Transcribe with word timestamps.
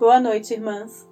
Boa 0.00 0.18
noite, 0.18 0.54
irmãs. 0.54 1.06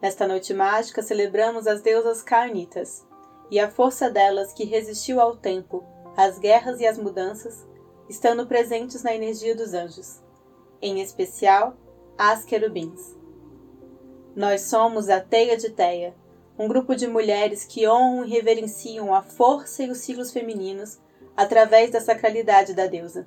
Nesta 0.00 0.26
noite 0.26 0.54
mágica 0.54 1.02
celebramos 1.02 1.66
as 1.66 1.82
deusas 1.82 2.22
carnitas 2.22 3.06
e 3.50 3.60
a 3.60 3.70
força 3.70 4.08
delas 4.08 4.50
que 4.54 4.64
resistiu 4.64 5.20
ao 5.20 5.36
tempo, 5.36 5.84
às 6.16 6.38
guerras 6.38 6.80
e 6.80 6.86
às 6.86 6.96
mudanças, 6.96 7.68
estando 8.08 8.46
presentes 8.46 9.02
na 9.02 9.14
energia 9.14 9.54
dos 9.54 9.74
anjos, 9.74 10.22
em 10.80 11.02
especial 11.02 11.76
as 12.16 12.42
querubins. 12.42 13.14
Nós 14.34 14.62
somos 14.62 15.10
a 15.10 15.20
Teia 15.20 15.58
de 15.58 15.68
Teia, 15.68 16.14
um 16.58 16.66
grupo 16.66 16.96
de 16.96 17.06
mulheres 17.06 17.66
que 17.66 17.86
honram 17.86 18.24
e 18.24 18.30
reverenciam 18.30 19.14
a 19.14 19.20
força 19.20 19.82
e 19.82 19.90
os 19.90 19.98
ciclos 19.98 20.32
femininos 20.32 20.98
através 21.36 21.90
da 21.90 22.00
sacralidade 22.00 22.72
da 22.72 22.86
deusa. 22.86 23.26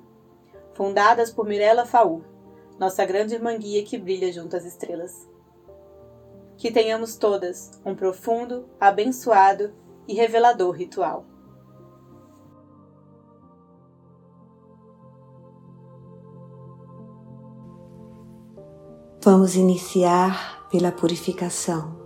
Fundadas 0.72 1.30
por 1.30 1.46
Mirella 1.46 1.86
Faur, 1.86 2.33
nossa 2.78 3.04
grande 3.04 3.34
irmã 3.34 3.56
guia 3.56 3.84
que 3.84 3.96
brilha 3.98 4.32
junto 4.32 4.56
às 4.56 4.64
estrelas. 4.64 5.28
Que 6.56 6.70
tenhamos 6.70 7.16
todas 7.16 7.70
um 7.84 7.94
profundo, 7.94 8.68
abençoado 8.80 9.72
e 10.06 10.14
revelador 10.14 10.72
ritual. 10.72 11.24
Vamos 19.22 19.56
iniciar 19.56 20.68
pela 20.68 20.92
purificação. 20.92 21.96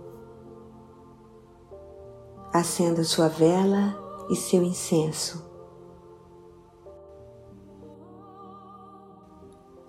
Acenda 2.53 3.03
sua 3.03 3.27
vela 3.27 3.93
e 4.29 4.35
seu 4.35 4.63
incenso. 4.63 5.48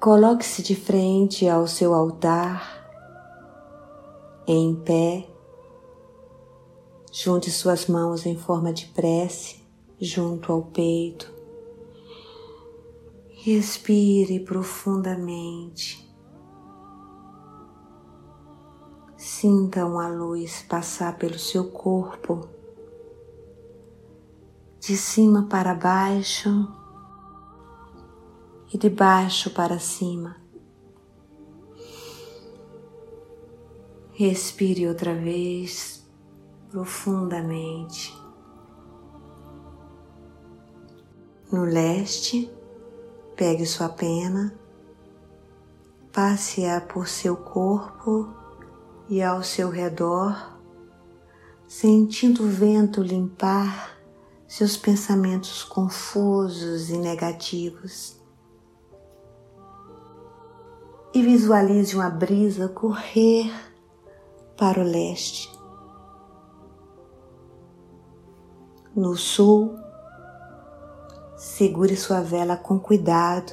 Coloque-se 0.01 0.63
de 0.63 0.75
frente 0.75 1.47
ao 1.47 1.67
seu 1.67 1.93
altar, 1.93 2.91
em 4.47 4.75
pé. 4.75 5.29
Junte 7.13 7.51
suas 7.51 7.85
mãos 7.85 8.25
em 8.25 8.35
forma 8.35 8.73
de 8.73 8.87
prece 8.87 9.63
junto 10.01 10.55
ao 10.55 10.63
peito. 10.63 11.31
Respire 13.29 14.41
profundamente. 14.41 16.11
Sinta 19.19 19.85
uma 19.85 20.09
luz 20.09 20.63
passar 20.63 21.19
pelo 21.19 21.39
seu 21.39 21.71
corpo, 21.71 22.49
de 24.81 24.97
cima 24.97 25.47
para 25.47 25.75
baixo 25.75 26.80
e 28.73 28.79
de 28.79 28.89
baixo 28.89 29.51
para 29.51 29.79
cima. 29.79 30.37
Respire 34.13 34.87
outra 34.87 35.15
vez 35.15 36.07
profundamente. 36.71 38.17
No 41.51 41.65
leste, 41.65 42.49
pegue 43.35 43.67
sua 43.67 43.89
pena, 43.89 44.57
passe-a 46.13 46.81
por 46.81 47.09
seu 47.09 47.37
corpo 47.37 48.29
e 49.09 49.21
ao 49.21 49.43
seu 49.43 49.69
redor, 49.69 50.57
sentindo 51.67 52.45
o 52.45 52.49
vento 52.49 53.03
limpar 53.03 53.99
seus 54.47 54.77
pensamentos 54.77 55.65
confusos 55.65 56.91
e 56.91 56.99
negativos 56.99 58.20
e 61.13 61.23
visualize 61.23 61.95
uma 61.97 62.09
brisa 62.09 62.69
correr 62.69 63.51
para 64.57 64.81
o 64.81 64.85
leste. 64.85 65.51
No 68.95 69.17
sul, 69.17 69.77
segure 71.37 71.97
sua 71.97 72.21
vela 72.21 72.57
com 72.57 72.79
cuidado, 72.79 73.53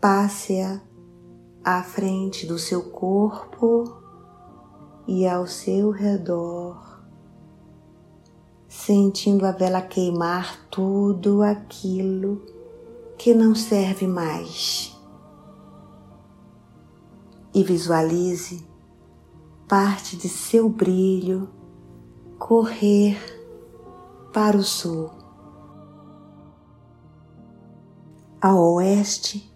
passe-a 0.00 0.80
à 1.64 1.82
frente 1.82 2.46
do 2.46 2.58
seu 2.58 2.90
corpo 2.90 3.96
e 5.06 5.26
ao 5.26 5.46
seu 5.46 5.90
redor, 5.90 7.02
sentindo 8.68 9.44
a 9.44 9.52
vela 9.52 9.82
queimar 9.82 10.68
tudo 10.70 11.42
aquilo 11.42 12.57
que 13.18 13.34
não 13.34 13.54
serve 13.54 14.06
mais. 14.06 14.96
E 17.52 17.64
visualize 17.64 18.66
parte 19.66 20.16
de 20.16 20.28
seu 20.28 20.68
brilho 20.68 21.50
correr 22.38 23.18
para 24.32 24.56
o 24.56 24.62
sul. 24.62 25.10
Ao 28.40 28.74
oeste, 28.74 29.52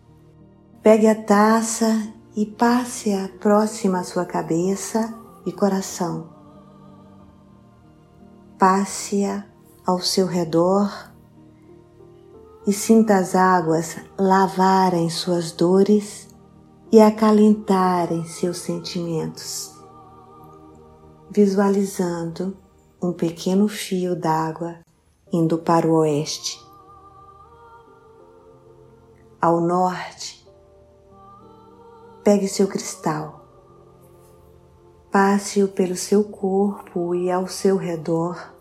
pegue 0.82 1.06
a 1.06 1.14
taça 1.14 2.12
e 2.34 2.44
passe-a 2.44 3.28
próxima 3.38 4.00
à 4.00 4.04
sua 4.04 4.24
cabeça 4.24 5.14
e 5.46 5.52
coração. 5.52 6.28
Passe-a 8.58 9.46
ao 9.86 10.00
seu 10.00 10.26
redor 10.26 11.11
e 12.66 12.72
sinta 12.72 13.16
as 13.16 13.34
águas 13.34 13.96
lavarem 14.16 15.10
suas 15.10 15.50
dores 15.50 16.28
e 16.92 17.00
acalentarem 17.00 18.24
seus 18.24 18.58
sentimentos, 18.58 19.72
visualizando 21.30 22.56
um 23.02 23.12
pequeno 23.12 23.66
fio 23.66 24.14
d'água 24.14 24.76
indo 25.32 25.58
para 25.58 25.86
o 25.86 25.94
oeste. 25.94 26.60
Ao 29.40 29.60
norte, 29.60 30.46
pegue 32.22 32.46
seu 32.46 32.68
cristal, 32.68 33.44
passe-o 35.10 35.66
pelo 35.66 35.96
seu 35.96 36.22
corpo 36.22 37.12
e 37.12 37.28
ao 37.28 37.48
seu 37.48 37.76
redor 37.76 38.52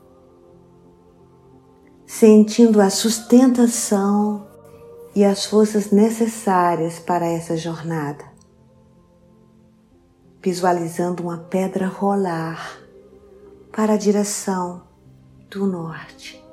sentindo 2.11 2.81
a 2.81 2.89
sustentação 2.89 4.45
e 5.15 5.23
as 5.23 5.45
forças 5.45 5.91
necessárias 5.91 6.99
para 6.99 7.25
essa 7.25 7.55
jornada. 7.55 8.25
Visualizando 10.43 11.23
uma 11.23 11.37
pedra 11.37 11.87
rolar 11.87 12.81
para 13.71 13.93
a 13.93 13.97
direção 13.97 14.83
do 15.49 15.65
norte. 15.65 16.43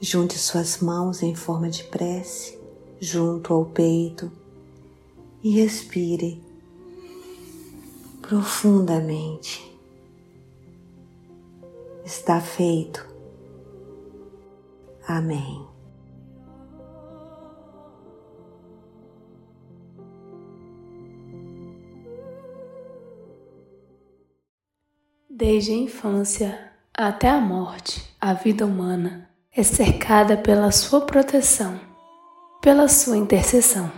Junte 0.00 0.38
suas 0.38 0.78
mãos 0.78 1.22
em 1.22 1.34
forma 1.34 1.68
de 1.68 1.84
prece 1.84 2.58
junto 2.98 3.52
ao 3.52 3.66
peito 3.66 4.32
e 5.42 5.60
respire 5.60 6.42
profundamente 8.22 9.71
está 12.04 12.40
feito. 12.40 13.06
Amém. 15.06 15.66
Desde 25.28 25.72
a 25.72 25.76
infância 25.76 26.72
até 26.94 27.28
a 27.28 27.40
morte, 27.40 28.14
a 28.20 28.32
vida 28.32 28.64
humana 28.64 29.28
é 29.54 29.62
cercada 29.62 30.36
pela 30.36 30.70
sua 30.70 31.00
proteção, 31.00 31.80
pela 32.60 32.86
sua 32.86 33.16
intercessão. 33.16 33.90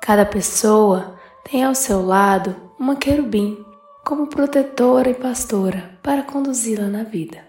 Cada 0.00 0.24
pessoa 0.24 1.18
tem 1.44 1.64
ao 1.64 1.74
seu 1.74 2.04
lado 2.04 2.54
uma 2.78 2.96
querubim 2.96 3.64
como 4.04 4.26
protetora 4.26 5.10
e 5.10 5.14
pastora 5.14 5.96
para 6.02 6.24
conduzi-la 6.24 6.88
na 6.88 7.04
vida. 7.04 7.46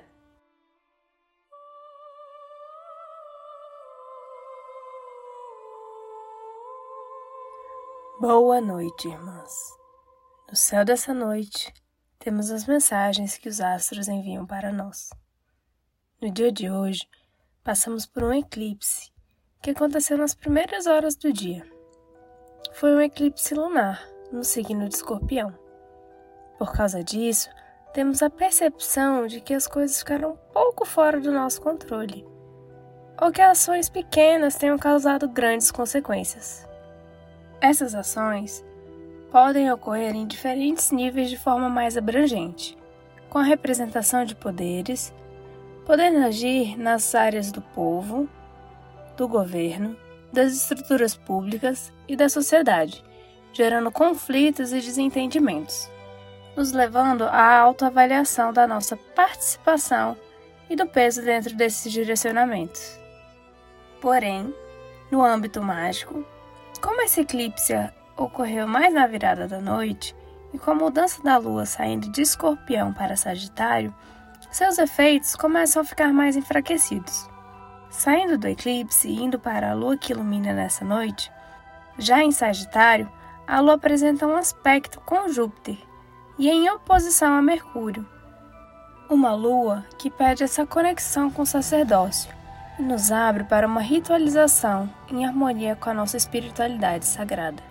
Boa 8.19 8.61
noite, 8.61 9.07
irmãs. 9.07 9.51
No 10.47 10.55
céu 10.55 10.85
dessa 10.85 11.13
noite, 11.13 11.73
temos 12.19 12.51
as 12.51 12.67
mensagens 12.67 13.37
que 13.37 13.49
os 13.49 13.59
astros 13.59 14.07
enviam 14.07 14.45
para 14.45 14.71
nós. 14.71 15.09
No 16.21 16.31
dia 16.31 16.51
de 16.51 16.69
hoje, 16.69 17.09
passamos 17.63 18.05
por 18.05 18.23
um 18.23 18.33
eclipse 18.33 19.11
que 19.61 19.71
aconteceu 19.71 20.17
nas 20.17 20.35
primeiras 20.35 20.85
horas 20.85 21.15
do 21.15 21.33
dia. 21.33 21.67
Foi 22.73 22.95
um 22.95 23.01
eclipse 23.01 23.55
lunar 23.55 24.07
no 24.31 24.43
signo 24.43 24.87
de 24.87 24.95
Escorpião. 24.95 25.62
Por 26.57 26.71
causa 26.71 27.03
disso, 27.03 27.49
temos 27.93 28.23
a 28.23 28.29
percepção 28.29 29.27
de 29.27 29.39
que 29.41 29.53
as 29.53 29.67
coisas 29.67 29.99
ficaram 29.99 30.31
um 30.31 30.37
pouco 30.51 30.85
fora 30.85 31.19
do 31.19 31.31
nosso 31.31 31.61
controle. 31.61 32.25
ou 33.21 33.31
que 33.31 33.41
ações 33.41 33.89
pequenas 33.89 34.55
tenham 34.55 34.77
causado 34.77 35.29
grandes 35.29 35.71
consequências. 35.71 36.67
Essas 37.61 37.95
ações 37.95 38.65
podem 39.31 39.71
ocorrer 39.71 40.15
em 40.15 40.27
diferentes 40.27 40.91
níveis 40.91 41.29
de 41.29 41.37
forma 41.37 41.69
mais 41.69 41.95
abrangente, 41.95 42.77
com 43.29 43.37
a 43.37 43.43
representação 43.43 44.25
de 44.25 44.35
poderes, 44.35 45.13
podendo 45.85 46.25
agir 46.25 46.77
nas 46.77 47.15
áreas 47.15 47.51
do 47.51 47.61
povo, 47.61 48.27
do 49.15 49.27
governo, 49.27 49.95
das 50.31 50.51
estruturas 50.53 51.15
públicas 51.15 51.93
e 52.07 52.15
da 52.15 52.27
sociedade, 52.27 53.03
gerando 53.53 53.91
conflitos 53.91 54.73
e 54.73 54.81
desentendimentos, 54.81 55.89
nos 56.55 56.71
levando 56.71 57.23
à 57.23 57.57
autoavaliação 57.57 58.53
da 58.53 58.67
nossa 58.67 58.95
participação 58.95 60.15
e 60.69 60.75
do 60.75 60.85
peso 60.87 61.21
dentro 61.21 61.55
desses 61.55 61.91
direcionamentos. 61.91 62.99
Porém, 63.99 64.53
no 65.11 65.23
âmbito 65.23 65.61
mágico, 65.61 66.25
como 66.81 67.01
esse 67.01 67.21
eclipse 67.21 67.73
ocorreu 68.17 68.67
mais 68.67 68.93
na 68.93 69.07
virada 69.07 69.47
da 69.47 69.59
noite 69.59 70.15
e 70.53 70.59
com 70.59 70.71
a 70.71 70.75
mudança 70.75 71.21
da 71.23 71.37
lua 71.37 71.65
saindo 71.65 72.11
de 72.11 72.21
Escorpião 72.21 72.93
para 72.93 73.15
Sagitário, 73.15 73.93
seus 74.51 74.77
efeitos 74.77 75.35
começam 75.35 75.81
a 75.81 75.85
ficar 75.85 76.13
mais 76.13 76.35
enfraquecidos. 76.35 77.27
Saindo 77.89 78.37
do 78.37 78.47
eclipse 78.47 79.07
e 79.07 79.23
indo 79.23 79.39
para 79.39 79.71
a 79.71 79.73
lua 79.73 79.97
que 79.97 80.13
ilumina 80.13 80.53
nessa 80.53 80.85
noite, 80.85 81.31
já 81.97 82.23
em 82.23 82.31
Sagitário, 82.31 83.11
a 83.47 83.59
lua 83.59 83.75
apresenta 83.75 84.27
um 84.27 84.35
aspecto 84.35 84.99
com 85.01 85.29
Júpiter 85.29 85.77
e 86.37 86.49
em 86.49 86.69
oposição 86.69 87.33
a 87.33 87.41
Mercúrio. 87.41 88.05
Uma 89.09 89.33
lua 89.33 89.85
que 89.97 90.09
pede 90.09 90.43
essa 90.43 90.65
conexão 90.65 91.29
com 91.29 91.43
o 91.43 91.45
sacerdócio 91.45 92.33
e 92.79 92.81
nos 92.81 93.11
abre 93.11 93.43
para 93.43 93.67
uma 93.67 93.81
ritualização 93.81 94.89
em 95.09 95.25
harmonia 95.25 95.75
com 95.75 95.89
a 95.89 95.93
nossa 95.93 96.17
espiritualidade 96.17 97.05
sagrada. 97.05 97.61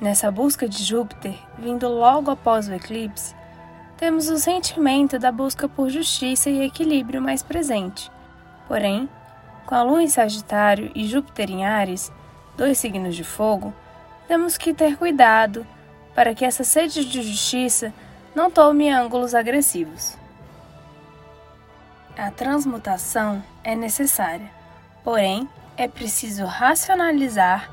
Nessa 0.00 0.30
busca 0.30 0.68
de 0.68 0.82
Júpiter, 0.82 1.34
vindo 1.58 1.88
logo 1.88 2.30
após 2.30 2.68
o 2.68 2.74
eclipse, 2.74 3.34
temos 3.96 4.28
o 4.28 4.38
sentimento 4.38 5.18
da 5.18 5.32
busca 5.32 5.68
por 5.68 5.90
justiça 5.90 6.48
e 6.48 6.64
equilíbrio 6.64 7.20
mais 7.20 7.42
presente. 7.42 8.10
Porém, 8.68 9.08
com 9.66 9.74
a 9.74 9.82
Lua 9.82 10.02
em 10.02 10.08
Sagitário 10.08 10.90
e 10.94 11.06
Júpiter 11.06 11.50
em 11.50 11.66
Ares, 11.66 12.12
dois 12.56 12.78
signos 12.78 13.16
de 13.16 13.24
fogo, 13.24 13.74
temos 14.28 14.56
que 14.56 14.72
ter 14.72 14.96
cuidado 14.96 15.66
para 16.18 16.34
que 16.34 16.44
essa 16.44 16.64
sede 16.64 17.04
de 17.04 17.22
justiça 17.22 17.94
não 18.34 18.50
tome 18.50 18.90
ângulos 18.90 19.36
agressivos. 19.36 20.18
A 22.16 22.28
transmutação 22.32 23.40
é 23.62 23.76
necessária, 23.76 24.50
porém, 25.04 25.48
é 25.76 25.86
preciso 25.86 26.44
racionalizar 26.44 27.70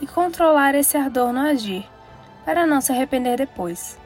e 0.00 0.06
controlar 0.06 0.76
esse 0.76 0.96
ardor 0.96 1.32
no 1.32 1.40
agir, 1.40 1.84
para 2.44 2.64
não 2.64 2.80
se 2.80 2.92
arrepender 2.92 3.36
depois. 3.36 3.98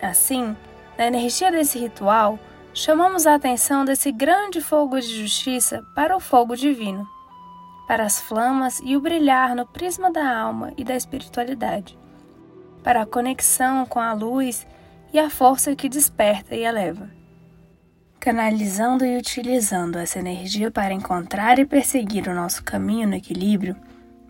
Assim, 0.00 0.56
na 0.96 1.08
energia 1.08 1.50
desse 1.50 1.80
ritual, 1.80 2.38
chamamos 2.72 3.26
a 3.26 3.34
atenção 3.34 3.84
desse 3.84 4.12
grande 4.12 4.60
fogo 4.60 5.00
de 5.00 5.22
justiça 5.22 5.82
para 5.92 6.16
o 6.16 6.20
fogo 6.20 6.54
divino, 6.54 7.04
para 7.88 8.04
as 8.04 8.20
flamas 8.20 8.80
e 8.84 8.96
o 8.96 9.00
brilhar 9.00 9.56
no 9.56 9.66
prisma 9.66 10.08
da 10.08 10.38
alma 10.38 10.72
e 10.76 10.84
da 10.84 10.94
espiritualidade, 10.94 12.00
para 12.82 13.02
a 13.02 13.06
conexão 13.06 13.86
com 13.86 14.00
a 14.00 14.12
luz 14.12 14.66
e 15.12 15.18
a 15.18 15.30
força 15.30 15.76
que 15.76 15.88
desperta 15.88 16.54
e 16.54 16.64
eleva. 16.64 17.08
Canalizando 18.18 19.04
e 19.04 19.16
utilizando 19.16 19.98
essa 19.98 20.18
energia 20.18 20.70
para 20.70 20.94
encontrar 20.94 21.58
e 21.58 21.66
perseguir 21.66 22.28
o 22.28 22.34
nosso 22.34 22.62
caminho 22.62 23.08
no 23.08 23.16
equilíbrio, 23.16 23.76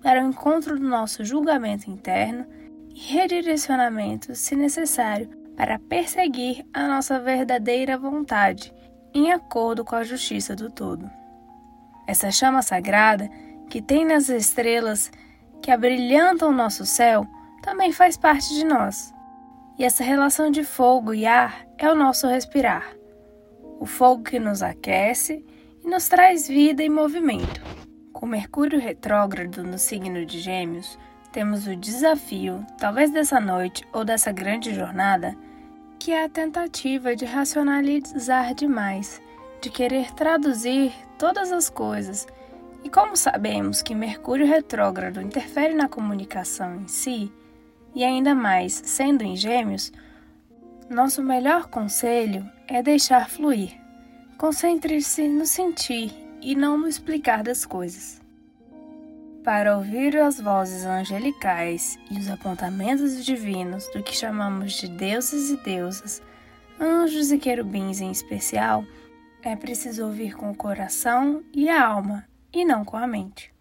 para 0.03 0.23
o 0.23 0.29
encontro 0.29 0.79
do 0.79 0.89
nosso 0.89 1.25
julgamento 1.25 1.91
interno 1.91 2.47
e 2.95 2.99
redirecionamento, 2.99 4.35
se 4.35 4.57
necessário, 4.57 5.29
para 5.57 5.79
perseguir 5.79 6.67
a 6.73 6.89
nossa 6.89 7.21
verdadeira 7.21 7.97
vontade, 7.97 8.73
em 9.15 9.31
acordo 9.31 9.85
com 9.85 9.95
a 9.95 10.03
justiça 10.03 10.57
do 10.57 10.71
todo. 10.71 11.09
Essa 12.07 12.31
chama 12.31 12.63
sagrada 12.63 13.31
que 13.69 13.81
tem 13.81 14.05
nas 14.05 14.29
estrelas 14.29 15.11
que 15.61 15.71
abrilhantam 15.71 16.49
o 16.49 16.53
nosso 16.53 16.85
céu 16.85 17.27
também 17.63 17.93
faz 17.93 18.17
parte 18.17 18.55
de 18.55 18.65
nós. 18.65 19.15
E 19.79 19.85
essa 19.85 20.05
relação 20.05 20.51
de 20.51 20.65
fogo 20.65 21.15
e 21.15 21.25
ar 21.25 21.65
é 21.79 21.91
o 21.91 21.95
nosso 21.95 22.27
respirar. 22.27 22.95
O 23.81 23.87
fogo 23.87 24.23
que 24.23 24.39
nos 24.39 24.63
aquece 24.63 25.45
e 25.83 25.89
nos 25.89 26.09
traz 26.09 26.47
vida 26.47 26.83
e 26.83 26.91
movimento. 26.91 27.63
Com 28.13 28.27
Mercúrio 28.27 28.79
retrógrado 28.79 29.63
no 29.63 29.79
signo 29.79 30.27
de 30.27 30.39
Gêmeos, 30.39 30.99
temos 31.33 31.67
o 31.67 31.75
desafio, 31.75 32.65
talvez 32.79 33.11
dessa 33.11 33.41
noite 33.41 33.85
ou 33.93 34.05
dessa 34.05 34.31
grande 34.31 34.75
jornada, 34.75 35.35
que 35.99 36.13
é 36.13 36.25
a 36.25 36.29
tentativa 36.29 37.17
de 37.17 37.25
racionalizar 37.25 38.55
demais, 38.55 39.23
de 39.61 39.71
querer 39.71 40.13
traduzir 40.13 40.93
todas 41.19 41.51
as 41.51 41.71
coisas. 41.71 42.27
E 42.85 42.91
como 42.91 43.17
sabemos 43.17 43.81
que 43.83 43.95
Mercúrio 43.95 44.47
retrógrado 44.47 45.21
interfere 45.21 45.75
na 45.75 45.89
comunicação 45.89 46.77
em 46.77 46.87
si, 46.87 47.33
e 47.95 48.05
ainda 48.05 48.35
mais 48.35 48.83
sendo 48.85 49.23
em 49.23 49.37
Gêmeos, 49.37 49.93
nosso 50.89 51.23
melhor 51.23 51.69
conselho 51.69 52.49
é 52.69 52.83
deixar 52.83 53.29
fluir. 53.29 53.81
Concentre-se 54.39 55.29
no 55.29 55.47
sentir 55.47 56.13
e 56.41 56.55
não 56.55 56.77
no 56.77 56.89
explicar 56.89 57.43
das 57.43 57.65
coisas 57.65 58.23
para 59.43 59.77
ouvir 59.77 60.17
as 60.19 60.41
vozes 60.41 60.85
angelicais 60.85 61.99
e 62.11 62.19
os 62.19 62.31
apontamentos 62.31 63.25
divinos 63.25 63.89
do 63.89 64.03
que 64.03 64.15
chamamos 64.15 64.75
de 64.75 64.89
deuses 64.89 65.51
e 65.51 65.57
deusas, 65.57 66.23
anjos 66.81 67.33
e 67.33 67.39
querubins 67.39 68.01
em 68.01 68.11
especial, 68.11 68.85
é 69.43 69.57
preciso 69.57 70.05
ouvir 70.05 70.35
com 70.37 70.51
o 70.51 70.57
coração 70.57 71.43
e 71.53 71.69
a 71.69 71.85
alma, 71.85 72.25
e 72.53 72.65
não 72.65 72.85
com 72.85 72.97
a 72.97 73.07
mente. 73.07 73.53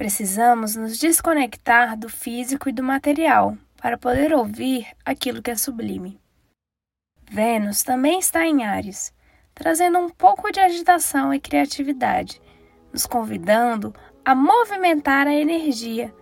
Precisamos 0.00 0.76
nos 0.76 0.96
desconectar 0.96 1.94
do 1.94 2.08
físico 2.08 2.70
e 2.70 2.72
do 2.72 2.82
material 2.82 3.54
para 3.76 3.98
poder 3.98 4.32
ouvir 4.32 4.86
aquilo 5.04 5.42
que 5.42 5.50
é 5.50 5.54
sublime. 5.54 6.18
Vênus 7.30 7.82
também 7.82 8.18
está 8.18 8.46
em 8.46 8.64
Ares, 8.64 9.12
trazendo 9.54 9.98
um 9.98 10.08
pouco 10.08 10.50
de 10.50 10.58
agitação 10.58 11.34
e 11.34 11.38
criatividade, 11.38 12.40
nos 12.90 13.04
convidando 13.04 13.94
a 14.24 14.34
movimentar 14.34 15.26
a 15.26 15.34
energia, 15.34 16.14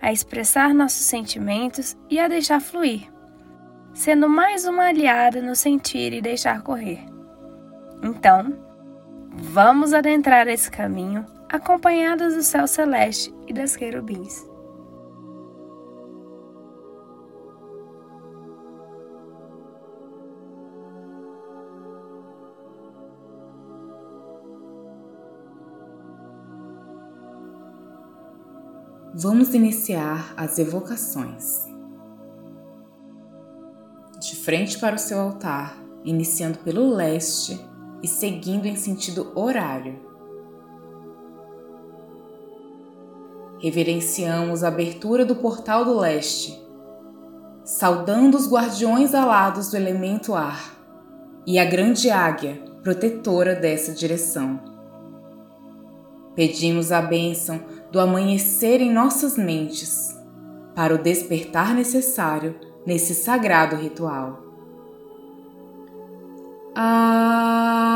a 0.00 0.10
expressar 0.10 0.72
nossos 0.72 1.04
sentimentos 1.04 1.98
e 2.08 2.18
a 2.18 2.28
deixar 2.28 2.62
fluir, 2.62 3.12
sendo 3.92 4.26
mais 4.26 4.64
uma 4.64 4.84
aliada 4.84 5.42
no 5.42 5.54
sentir 5.54 6.14
e 6.14 6.22
deixar 6.22 6.62
correr. 6.62 7.04
Então, 8.02 8.58
vamos 9.30 9.92
adentrar 9.92 10.48
esse 10.48 10.70
caminho 10.70 11.36
acompanhadas 11.48 12.34
do 12.34 12.42
céu 12.42 12.66
celeste 12.66 13.34
e 13.46 13.52
das 13.52 13.74
querubins. 13.74 14.46
Vamos 29.20 29.52
iniciar 29.52 30.32
as 30.36 30.60
evocações. 30.60 31.66
De 34.20 34.36
frente 34.36 34.78
para 34.78 34.94
o 34.94 34.98
seu 34.98 35.18
altar, 35.18 35.76
iniciando 36.04 36.58
pelo 36.58 36.94
leste 36.94 37.58
e 38.00 38.06
seguindo 38.06 38.66
em 38.66 38.76
sentido 38.76 39.32
horário. 39.34 40.07
Reverenciamos 43.60 44.62
a 44.62 44.68
abertura 44.68 45.24
do 45.24 45.34
portal 45.36 45.84
do 45.84 45.98
leste, 45.98 46.58
saudando 47.64 48.36
os 48.36 48.50
guardiões 48.50 49.14
alados 49.14 49.70
do 49.70 49.76
elemento 49.76 50.34
ar 50.34 50.74
e 51.46 51.58
a 51.58 51.64
grande 51.64 52.10
águia 52.10 52.62
protetora 52.82 53.54
dessa 53.54 53.92
direção. 53.92 54.60
Pedimos 56.34 56.92
a 56.92 57.02
bênção 57.02 57.60
do 57.90 57.98
amanhecer 57.98 58.80
em 58.80 58.92
nossas 58.92 59.36
mentes 59.36 60.16
para 60.74 60.94
o 60.94 60.98
despertar 60.98 61.74
necessário 61.74 62.54
nesse 62.86 63.12
sagrado 63.14 63.74
ritual. 63.74 64.40
Amém. 66.74 67.87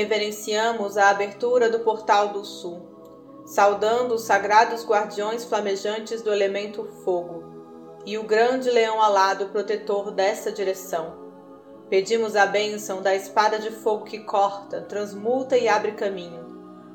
Reverenciamos 0.00 0.96
a 0.96 1.10
abertura 1.10 1.68
do 1.68 1.80
portal 1.80 2.28
do 2.28 2.42
sul, 2.42 3.44
saudando 3.44 4.14
os 4.14 4.22
sagrados 4.22 4.82
guardiões 4.82 5.44
flamejantes 5.44 6.22
do 6.22 6.32
elemento 6.32 6.86
fogo 7.04 7.44
e 8.06 8.16
o 8.16 8.24
grande 8.24 8.70
leão 8.70 9.02
alado 9.02 9.50
protetor 9.50 10.10
desta 10.10 10.50
direção. 10.50 11.18
Pedimos 11.90 12.34
a 12.34 12.46
bênção 12.46 13.02
da 13.02 13.14
espada 13.14 13.58
de 13.58 13.70
fogo 13.70 14.06
que 14.06 14.20
corta, 14.20 14.80
transmuta 14.80 15.58
e 15.58 15.68
abre 15.68 15.92
caminho, 15.92 16.46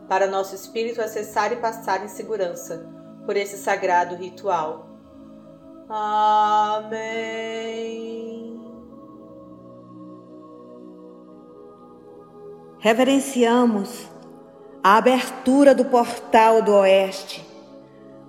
para 0.10 0.26
nosso 0.26 0.56
espírito 0.56 1.00
acessar 1.00 1.54
e 1.54 1.58
passar 1.58 2.04
em 2.04 2.08
segurança 2.08 2.90
por 3.24 3.38
esse 3.38 3.56
sagrado 3.56 4.16
ritual. 4.16 4.88
Amém. 5.88 7.36
Reverenciamos 12.86 13.90
a 14.84 14.98
abertura 14.98 15.74
do 15.74 15.86
portal 15.86 16.62
do 16.62 16.72
oeste, 16.72 17.44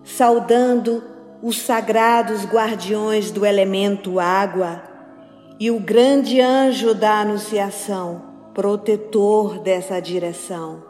saudando 0.02 1.04
os 1.42 1.60
sagrados 1.60 2.46
guardiões 2.46 3.30
do 3.30 3.44
elemento 3.44 4.18
água 4.18 4.82
e 5.60 5.70
o 5.70 5.78
grande 5.78 6.40
anjo 6.40 6.94
da 6.94 7.20
Anunciação, 7.20 8.22
protetor 8.54 9.58
dessa 9.58 10.00
direção. 10.00 10.82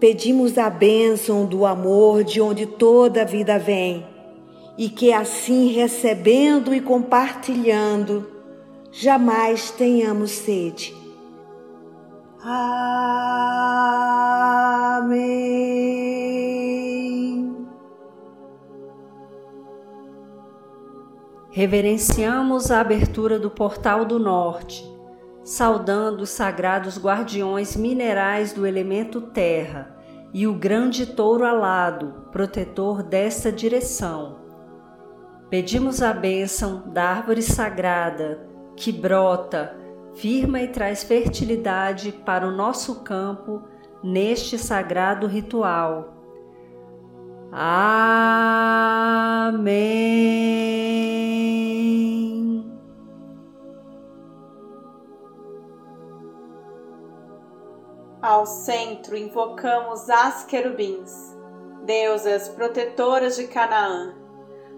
Pedimos 0.00 0.56
a 0.56 0.70
bênção 0.70 1.44
do 1.44 1.66
amor 1.66 2.24
de 2.24 2.40
onde 2.40 2.64
toda 2.64 3.20
a 3.20 3.26
vida 3.26 3.58
vem, 3.58 4.06
e 4.78 4.88
que 4.88 5.12
assim 5.12 5.70
recebendo 5.72 6.74
e 6.74 6.80
compartilhando, 6.80 8.26
jamais 8.90 9.70
tenhamos 9.70 10.30
sede 10.30 10.96
Amém. 12.40 13.48
Reverenciamos 21.50 22.70
a 22.70 22.80
abertura 22.80 23.36
do 23.38 23.50
portal 23.50 24.04
do 24.04 24.18
norte, 24.20 24.88
saudando 25.42 26.20
os 26.20 26.30
sagrados 26.30 26.96
guardiões 26.96 27.74
minerais 27.74 28.52
do 28.52 28.64
elemento 28.64 29.20
terra 29.20 29.96
e 30.32 30.46
o 30.46 30.54
grande 30.54 31.06
touro 31.06 31.44
alado, 31.44 32.28
protetor 32.30 33.02
desta 33.02 33.50
direção. 33.50 34.38
Pedimos 35.50 36.02
a 36.02 36.12
bênção 36.12 36.84
da 36.92 37.02
árvore 37.04 37.42
sagrada 37.42 38.46
que 38.76 38.92
brota 38.92 39.74
firma 40.18 40.60
e 40.60 40.68
traz 40.68 41.04
fertilidade 41.04 42.10
para 42.12 42.46
o 42.46 42.50
nosso 42.50 43.02
campo 43.02 43.62
neste 44.02 44.58
sagrado 44.58 45.28
ritual. 45.28 46.14
Amém. 47.52 48.08
Ao 58.20 58.44
centro 58.44 59.16
invocamos 59.16 60.10
as 60.10 60.44
querubins, 60.44 61.36
deusas 61.86 62.48
protetoras 62.48 63.36
de 63.36 63.46
Canaã, 63.46 64.16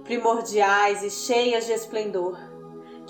primordiais 0.05 1.03
e 1.03 1.11
cheias 1.11 1.65
de 1.65 1.73
esplendor 1.73 2.50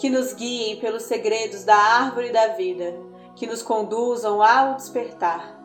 que 0.01 0.09
nos 0.09 0.33
guiem 0.33 0.81
pelos 0.81 1.03
segredos 1.03 1.63
da 1.63 1.77
árvore 1.77 2.33
da 2.33 2.55
vida, 2.55 2.99
que 3.37 3.47
nos 3.47 3.63
conduzam 3.63 4.43
ao 4.43 4.75
despertar. 4.75 5.61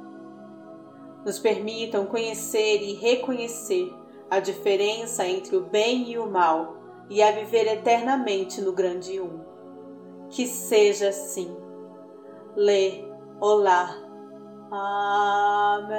Nos 1.25 1.39
permitam 1.39 2.05
conhecer 2.05 2.81
e 2.81 2.95
reconhecer 2.95 3.89
a 4.29 4.41
diferença 4.41 5.25
entre 5.25 5.55
o 5.55 5.61
bem 5.61 6.11
e 6.11 6.17
o 6.17 6.29
mal 6.29 6.75
e 7.09 7.23
a 7.23 7.31
viver 7.31 7.65
eternamente 7.65 8.59
no 8.59 8.73
grande 8.73 9.21
um. 9.21 9.39
Que 10.29 10.45
seja 10.45 11.07
assim. 11.09 11.55
Lê, 12.57 13.05
olá. 13.39 13.95
Amém. 14.69 15.95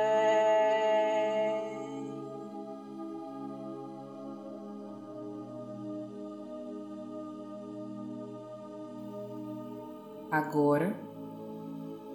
Agora, 10.31 10.99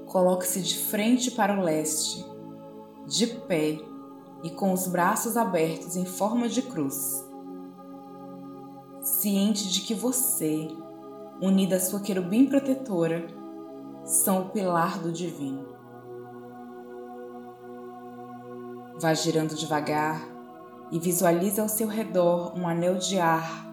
coloque-se 0.05 0.61
de 0.61 0.77
frente 0.77 1.31
para 1.31 1.57
o 1.57 1.63
leste, 1.63 2.25
de 3.07 3.25
pé 3.25 3.79
e 4.43 4.49
com 4.49 4.73
os 4.73 4.87
braços 4.87 5.37
abertos 5.37 5.95
em 5.95 6.05
forma 6.05 6.49
de 6.49 6.61
cruz. 6.61 7.25
Ciente 9.01 9.69
de 9.69 9.81
que 9.81 9.93
você, 9.93 10.67
unida 11.41 11.77
à 11.77 11.79
sua 11.79 12.01
querubim 12.01 12.45
protetora, 12.45 13.27
são 14.03 14.41
o 14.41 14.49
pilar 14.49 14.99
do 14.99 15.11
divino. 15.11 15.65
Vá 18.99 19.13
girando 19.13 19.55
devagar 19.55 20.21
e 20.91 20.99
visualize 20.99 21.59
ao 21.61 21.69
seu 21.69 21.87
redor 21.87 22.53
um 22.57 22.67
anel 22.67 22.95
de 22.95 23.17
ar 23.17 23.71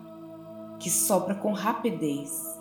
que 0.78 0.88
sopra 0.88 1.34
com 1.34 1.52
rapidez 1.52 2.57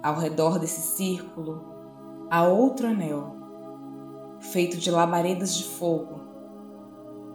Ao 0.00 0.14
redor 0.14 0.60
desse 0.60 0.80
círculo 0.80 1.64
há 2.30 2.46
outro 2.46 2.86
anel, 2.86 3.34
feito 4.38 4.76
de 4.76 4.92
labaredas 4.92 5.56
de 5.56 5.64
fogo, 5.64 6.20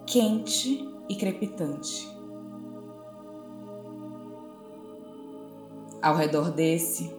quente 0.06 0.90
e 1.10 1.16
crepitante. 1.16 2.08
Ao 6.02 6.16
redor 6.16 6.52
desse, 6.52 7.14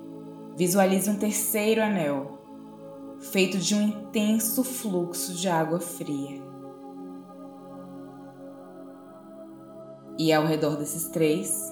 visualize 0.56 1.10
um 1.10 1.16
terceiro 1.16 1.82
anel, 1.82 2.38
feito 3.18 3.58
de 3.58 3.74
um 3.74 3.82
intenso 3.82 4.64
fluxo 4.64 5.34
de 5.34 5.46
água 5.46 5.78
fria. 5.78 6.42
E 10.16 10.32
ao 10.32 10.46
redor 10.46 10.76
desses 10.76 11.08
três, 11.08 11.70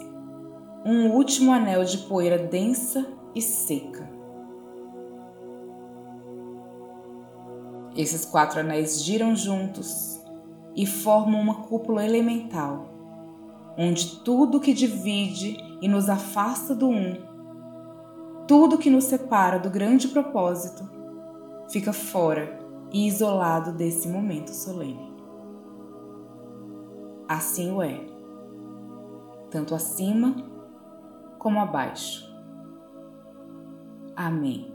um 0.84 1.10
último 1.12 1.52
anel 1.52 1.84
de 1.84 1.98
poeira 1.98 2.36
densa 2.36 3.21
e 3.34 3.40
seca. 3.40 4.08
Esses 7.96 8.24
quatro 8.24 8.60
anéis 8.60 9.02
giram 9.02 9.36
juntos 9.36 10.20
e 10.74 10.86
formam 10.86 11.40
uma 11.40 11.62
cúpula 11.62 12.04
elemental, 12.04 12.88
onde 13.76 14.20
tudo 14.20 14.60
que 14.60 14.72
divide 14.72 15.58
e 15.82 15.88
nos 15.88 16.08
afasta 16.08 16.74
do 16.74 16.88
um, 16.88 17.16
tudo 18.48 18.78
que 18.78 18.90
nos 18.90 19.04
separa 19.04 19.58
do 19.58 19.70
grande 19.70 20.08
propósito, 20.08 20.88
fica 21.68 21.92
fora 21.92 22.58
e 22.90 23.06
isolado 23.06 23.72
desse 23.72 24.08
momento 24.08 24.50
solene. 24.50 25.12
Assim 27.28 27.72
o 27.72 27.82
é, 27.82 28.00
tanto 29.50 29.74
acima 29.74 30.34
como 31.38 31.60
abaixo. 31.60 32.31
Amém. 34.16 34.70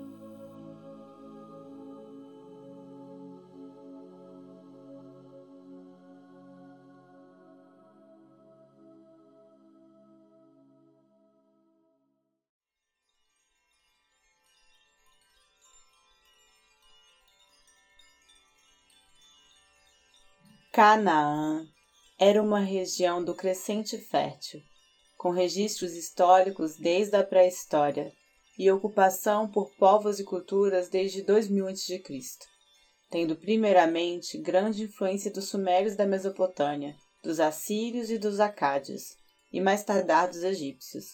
Canaã 20.71 21.65
era 22.19 22.41
uma 22.41 22.59
região 22.59 23.23
do 23.23 23.33
crescente 23.33 23.97
fértil, 23.97 24.61
com 25.17 25.31
registros 25.31 25.93
históricos 25.93 26.77
desde 26.77 27.15
a 27.15 27.23
pré-história 27.23 28.13
e 28.57 28.71
ocupação 28.71 29.49
por 29.49 29.71
povos 29.75 30.19
e 30.19 30.23
culturas 30.23 30.89
desde 30.89 31.21
2000 31.21 31.67
a.C., 31.67 32.03
tendo 33.09 33.35
primeiramente 33.35 34.37
grande 34.37 34.83
influência 34.83 35.31
dos 35.31 35.49
sumérios 35.49 35.95
da 35.95 36.05
Mesopotâmia, 36.05 36.95
dos 37.23 37.39
assírios 37.39 38.09
e 38.09 38.17
dos 38.17 38.39
acádios, 38.39 39.15
e 39.51 39.61
mais 39.61 39.83
tardar 39.83 40.27
dos 40.27 40.43
egípcios. 40.43 41.05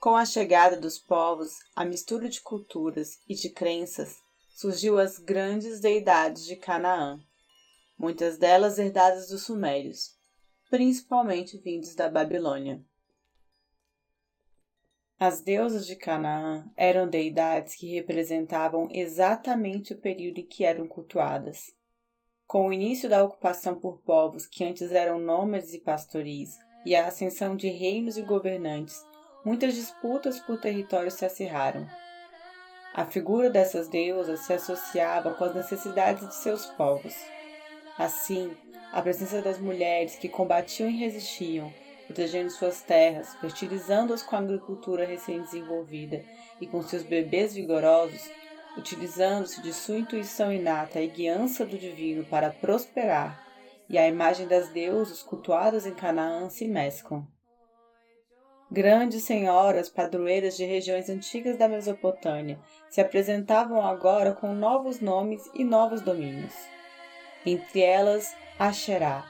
Com 0.00 0.14
a 0.14 0.24
chegada 0.24 0.76
dos 0.78 0.98
povos, 0.98 1.52
a 1.74 1.84
mistura 1.84 2.28
de 2.28 2.40
culturas 2.40 3.18
e 3.28 3.34
de 3.34 3.50
crenças, 3.50 4.16
surgiu 4.54 4.98
as 4.98 5.18
grandes 5.18 5.80
deidades 5.80 6.44
de 6.44 6.56
Canaã, 6.56 7.18
muitas 7.98 8.38
delas 8.38 8.78
herdadas 8.78 9.28
dos 9.28 9.44
sumérios, 9.44 10.14
principalmente 10.70 11.58
vindos 11.58 11.94
da 11.94 12.08
Babilônia. 12.08 12.82
As 15.18 15.40
deusas 15.40 15.86
de 15.86 15.96
Canaã 15.96 16.70
eram 16.76 17.08
deidades 17.08 17.74
que 17.74 17.94
representavam 17.94 18.86
exatamente 18.92 19.94
o 19.94 19.96
período 19.96 20.40
em 20.40 20.46
que 20.46 20.62
eram 20.62 20.86
cultuadas. 20.86 21.74
Com 22.46 22.68
o 22.68 22.72
início 22.72 23.08
da 23.08 23.24
ocupação 23.24 23.80
por 23.80 24.02
povos 24.02 24.46
que 24.46 24.62
antes 24.62 24.92
eram 24.92 25.18
nômades 25.18 25.72
e 25.72 25.78
pastoris 25.78 26.58
e 26.84 26.94
a 26.94 27.06
ascensão 27.06 27.56
de 27.56 27.66
reinos 27.70 28.18
e 28.18 28.22
governantes, 28.22 29.02
muitas 29.42 29.74
disputas 29.74 30.38
por 30.38 30.60
território 30.60 31.10
se 31.10 31.24
acirraram. 31.24 31.88
A 32.92 33.06
figura 33.06 33.48
dessas 33.48 33.88
deusas 33.88 34.40
se 34.40 34.52
associava 34.52 35.32
com 35.32 35.44
as 35.44 35.54
necessidades 35.54 36.28
de 36.28 36.34
seus 36.34 36.66
povos. 36.66 37.14
Assim, 37.96 38.54
a 38.92 39.00
presença 39.00 39.40
das 39.40 39.58
mulheres 39.58 40.16
que 40.16 40.28
combatiam 40.28 40.90
e 40.90 40.98
resistiam 40.98 41.72
protegendo 42.06 42.50
suas 42.50 42.80
terras, 42.82 43.34
fertilizando-as 43.36 44.22
com 44.22 44.36
a 44.36 44.38
agricultura 44.38 45.04
recém-desenvolvida 45.04 46.24
e 46.60 46.66
com 46.66 46.82
seus 46.82 47.02
bebês 47.02 47.54
vigorosos, 47.54 48.30
utilizando-se 48.76 49.60
de 49.60 49.72
sua 49.72 49.98
intuição 49.98 50.52
inata 50.52 51.00
e 51.00 51.08
guiança 51.08 51.66
do 51.66 51.76
divino 51.76 52.24
para 52.24 52.50
prosperar, 52.50 53.44
e 53.88 53.98
a 53.98 54.08
imagem 54.08 54.46
das 54.46 54.68
deusas 54.70 55.22
cultuadas 55.22 55.86
em 55.86 55.94
Canaã 55.94 56.48
se 56.48 56.66
mesclam. 56.66 57.26
Grandes 58.70 59.22
senhoras 59.22 59.88
padroeiras 59.88 60.56
de 60.56 60.64
regiões 60.64 61.08
antigas 61.08 61.56
da 61.56 61.68
Mesopotâmia 61.68 62.58
se 62.90 63.00
apresentavam 63.00 63.80
agora 63.80 64.32
com 64.32 64.52
novos 64.52 65.00
nomes 65.00 65.48
e 65.54 65.62
novos 65.62 66.00
domínios. 66.00 66.54
Entre 67.44 67.80
elas, 67.80 68.34
Asherá, 68.58 69.24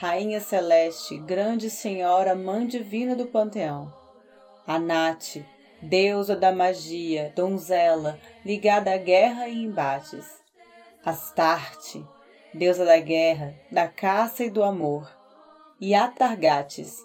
Rainha 0.00 0.40
Celeste, 0.40 1.18
Grande 1.18 1.68
Senhora, 1.68 2.34
Mãe 2.34 2.66
Divina 2.66 3.14
do 3.14 3.26
Panteão. 3.26 3.92
Anate, 4.66 5.46
deusa 5.82 6.34
da 6.34 6.50
magia, 6.50 7.30
donzela, 7.36 8.18
ligada 8.42 8.94
à 8.94 8.96
guerra 8.96 9.46
e 9.46 9.62
embates. 9.62 10.24
Astarte, 11.04 12.02
deusa 12.54 12.86
da 12.86 12.98
guerra, 12.98 13.54
da 13.70 13.88
caça 13.88 14.42
e 14.42 14.48
do 14.48 14.64
amor. 14.64 15.06
E 15.78 15.94
Atargates, 15.94 16.96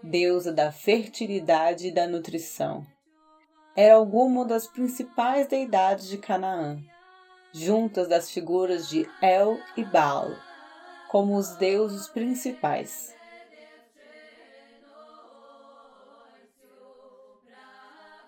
deusa 0.00 0.52
da 0.52 0.70
fertilidade 0.70 1.88
e 1.88 1.90
da 1.90 2.06
nutrição. 2.06 2.86
Era 3.74 3.96
alguma 3.96 4.44
das 4.44 4.68
principais 4.68 5.48
deidades 5.48 6.06
de 6.06 6.18
Canaã, 6.18 6.78
juntas 7.52 8.06
das 8.06 8.30
figuras 8.30 8.88
de 8.88 9.10
El 9.20 9.58
e 9.76 9.82
Baal 9.82 10.30
como 11.14 11.36
os 11.36 11.50
deuses 11.50 12.08
principais. 12.08 13.14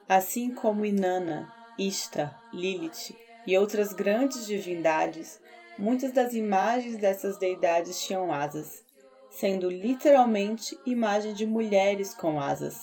Assim 0.08 0.54
como 0.54 0.86
Inanna, 0.86 1.52
Ishtar, 1.76 2.40
Lilith 2.52 3.12
e 3.44 3.58
outras 3.58 3.92
grandes 3.92 4.46
divindades, 4.46 5.40
muitas 5.76 6.12
das 6.12 6.32
imagens 6.32 6.96
dessas 6.96 7.36
deidades 7.38 8.06
tinham 8.06 8.32
asas, 8.32 8.84
sendo 9.30 9.68
literalmente 9.68 10.78
imagem 10.86 11.34
de 11.34 11.44
mulheres 11.44 12.14
com 12.14 12.38
asas, 12.38 12.78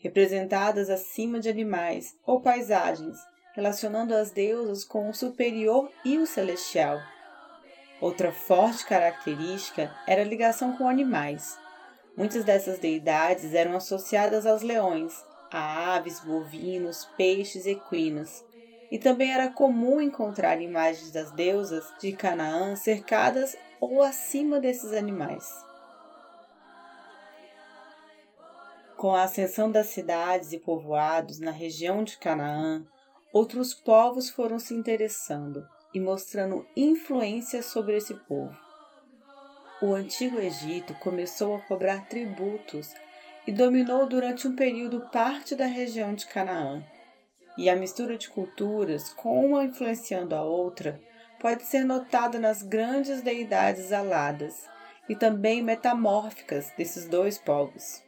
representadas 0.00 0.90
acima 0.90 1.38
de 1.38 1.48
animais 1.48 2.16
ou 2.26 2.40
paisagens, 2.40 3.16
relacionando 3.54 4.12
as 4.12 4.32
deusas 4.32 4.82
com 4.82 5.08
o 5.08 5.14
superior 5.14 5.88
e 6.04 6.18
o 6.18 6.26
celestial. 6.26 6.98
Outra 8.00 8.30
forte 8.30 8.84
característica 8.84 9.94
era 10.06 10.20
a 10.20 10.24
ligação 10.24 10.76
com 10.76 10.86
animais. 10.86 11.58
Muitas 12.14 12.44
dessas 12.44 12.78
deidades 12.78 13.54
eram 13.54 13.74
associadas 13.74 14.44
aos 14.44 14.60
leões, 14.60 15.24
a 15.50 15.94
aves, 15.94 16.20
bovinos, 16.20 17.06
peixes 17.16 17.64
e 17.64 17.70
equinos. 17.70 18.44
E 18.90 18.98
também 18.98 19.32
era 19.32 19.48
comum 19.48 20.00
encontrar 20.00 20.60
imagens 20.60 21.10
das 21.10 21.30
deusas 21.32 21.84
de 21.98 22.12
Canaã 22.12 22.76
cercadas 22.76 23.56
ou 23.80 24.02
acima 24.02 24.60
desses 24.60 24.92
animais. 24.92 25.50
Com 28.96 29.14
a 29.14 29.24
ascensão 29.24 29.70
das 29.70 29.88
cidades 29.88 30.52
e 30.52 30.58
povoados 30.58 31.38
na 31.38 31.50
região 31.50 32.04
de 32.04 32.18
Canaã, 32.18 32.84
outros 33.32 33.74
povos 33.74 34.30
foram 34.30 34.58
se 34.58 34.74
interessando 34.74 35.66
e 35.96 36.00
mostrando 36.00 36.66
influência 36.76 37.62
sobre 37.62 37.96
esse 37.96 38.12
povo. 38.12 38.54
O 39.80 39.94
antigo 39.94 40.38
Egito 40.38 40.92
começou 40.96 41.56
a 41.56 41.60
cobrar 41.60 42.06
tributos 42.06 42.92
e 43.46 43.50
dominou 43.50 44.06
durante 44.06 44.46
um 44.46 44.54
período 44.54 45.08
parte 45.10 45.54
da 45.54 45.64
região 45.64 46.14
de 46.14 46.26
Canaã. 46.26 46.84
E 47.56 47.70
a 47.70 47.74
mistura 47.74 48.18
de 48.18 48.28
culturas, 48.28 49.08
com 49.14 49.46
uma 49.46 49.64
influenciando 49.64 50.34
a 50.34 50.42
outra, 50.42 51.00
pode 51.40 51.62
ser 51.62 51.82
notada 51.82 52.38
nas 52.38 52.62
grandes 52.62 53.22
deidades 53.22 53.90
aladas 53.90 54.68
e 55.08 55.16
também 55.16 55.62
metamórficas 55.62 56.74
desses 56.76 57.08
dois 57.08 57.38
povos. 57.38 58.05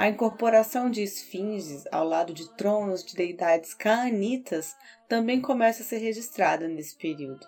A 0.00 0.08
incorporação 0.08 0.90
de 0.90 1.02
esfinges 1.02 1.84
ao 1.92 2.08
lado 2.08 2.32
de 2.32 2.48
tronos 2.56 3.04
de 3.04 3.14
deidades 3.14 3.74
caanitas 3.74 4.74
também 5.06 5.42
começa 5.42 5.82
a 5.82 5.84
ser 5.84 5.98
registrada 5.98 6.66
nesse 6.66 6.96
período. 6.96 7.46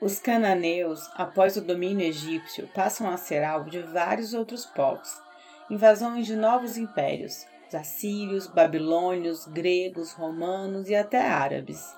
Os 0.00 0.18
cananeus, 0.18 1.06
após 1.16 1.58
o 1.58 1.60
domínio 1.60 2.06
egípcio, 2.06 2.66
passam 2.68 3.10
a 3.10 3.18
ser 3.18 3.44
alvo 3.44 3.68
de 3.68 3.82
vários 3.82 4.32
outros 4.32 4.64
povos, 4.64 5.20
invasões 5.68 6.26
de 6.26 6.34
novos 6.34 6.78
impérios, 6.78 7.44
os 7.68 7.74
assírios, 7.74 8.46
babilônios, 8.46 9.44
gregos, 9.44 10.12
romanos 10.12 10.88
e 10.88 10.94
até 10.94 11.20
árabes. 11.20 11.94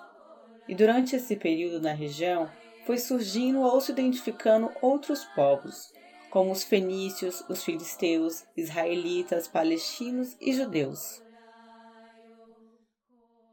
E 0.66 0.74
durante 0.74 1.14
esse 1.14 1.36
período 1.36 1.80
na 1.80 1.92
região, 1.92 2.50
foi 2.84 2.98
surgindo 2.98 3.60
ou 3.60 3.80
se 3.80 3.92
identificando 3.92 4.72
outros 4.82 5.24
povos, 5.36 5.92
como 6.30 6.52
os 6.52 6.62
fenícios, 6.62 7.44
os 7.48 7.64
filisteus, 7.64 8.44
israelitas, 8.56 9.48
palestinos 9.48 10.36
e 10.40 10.52
judeus. 10.52 11.22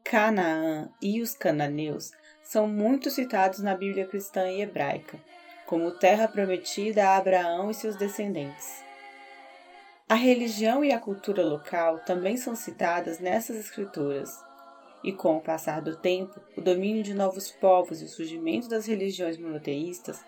Canaã 0.04 0.90
e 1.02 1.20
os 1.22 1.34
cananeus 1.34 2.12
são 2.44 2.68
muito 2.68 3.10
citados 3.10 3.60
na 3.60 3.76
Bíblia 3.76 4.08
cristã 4.08 4.50
e 4.50 4.62
hebraica, 4.62 5.20
como 5.66 5.92
terra 5.92 6.28
prometida 6.28 7.10
a 7.10 7.18
Abraão 7.18 7.70
e 7.70 7.74
seus 7.74 7.98
descendentes. 7.98 8.86
A 10.08 10.16
religião 10.16 10.86
e 10.86 10.94
a 10.94 11.00
cultura 11.00 11.44
local 11.44 12.00
também 12.06 12.38
são 12.38 12.56
citadas 12.56 13.20
nessas 13.20 13.58
escrituras, 13.58 14.32
e 15.04 15.12
com 15.12 15.36
o 15.36 15.42
passar 15.42 15.82
do 15.82 15.98
tempo, 15.98 16.40
o 16.56 16.62
domínio 16.62 17.04
de 17.04 17.14
novos 17.14 17.52
povos 17.52 18.02
e 18.02 18.06
o 18.06 18.10
surgimento 18.10 18.70
das 18.70 18.86
religiões 18.86 19.38
monoteístas 19.38 20.24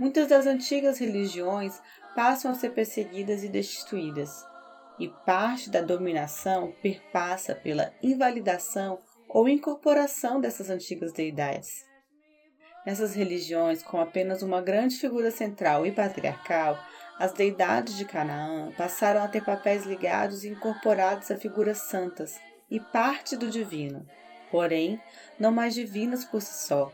Muitas 0.00 0.28
das 0.28 0.46
antigas 0.46 0.98
religiões 0.98 1.78
passam 2.16 2.50
a 2.50 2.54
ser 2.54 2.70
perseguidas 2.70 3.44
e 3.44 3.50
destituídas, 3.50 4.46
e 4.98 5.08
parte 5.26 5.68
da 5.68 5.82
dominação 5.82 6.72
perpassa 6.80 7.54
pela 7.54 7.92
invalidação 8.02 8.98
ou 9.28 9.46
incorporação 9.46 10.40
dessas 10.40 10.70
antigas 10.70 11.12
deidades. 11.12 11.84
Nessas 12.86 13.14
religiões, 13.14 13.82
com 13.82 14.00
apenas 14.00 14.40
uma 14.40 14.62
grande 14.62 14.96
figura 14.96 15.30
central 15.30 15.84
e 15.84 15.92
patriarcal, 15.92 16.78
as 17.18 17.34
deidades 17.34 17.98
de 17.98 18.06
Canaã 18.06 18.72
passaram 18.78 19.22
a 19.22 19.28
ter 19.28 19.44
papéis 19.44 19.84
ligados 19.84 20.44
e 20.44 20.48
incorporados 20.48 21.30
a 21.30 21.36
figuras 21.36 21.76
santas 21.76 22.40
e 22.70 22.80
parte 22.80 23.36
do 23.36 23.50
divino, 23.50 24.06
porém 24.50 24.98
não 25.38 25.52
mais 25.52 25.74
divinas 25.74 26.24
por 26.24 26.40
si 26.40 26.66
só, 26.66 26.90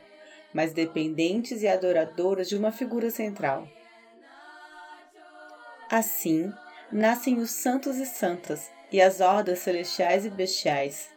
mas 0.57 0.73
dependentes 0.73 1.61
e 1.61 1.69
adoradoras 1.69 2.49
de 2.49 2.57
uma 2.57 2.73
figura 2.73 3.11
central. 3.11 3.69
Assim, 5.91 6.51
nascem 6.91 7.37
os 7.37 7.51
santos 7.51 7.99
e 7.99 8.07
santas 8.07 8.71
e 8.91 8.99
as 8.99 9.21
hordas 9.21 9.59
celestiais 9.59 10.25
e 10.25 10.31
bestiais. 10.31 11.11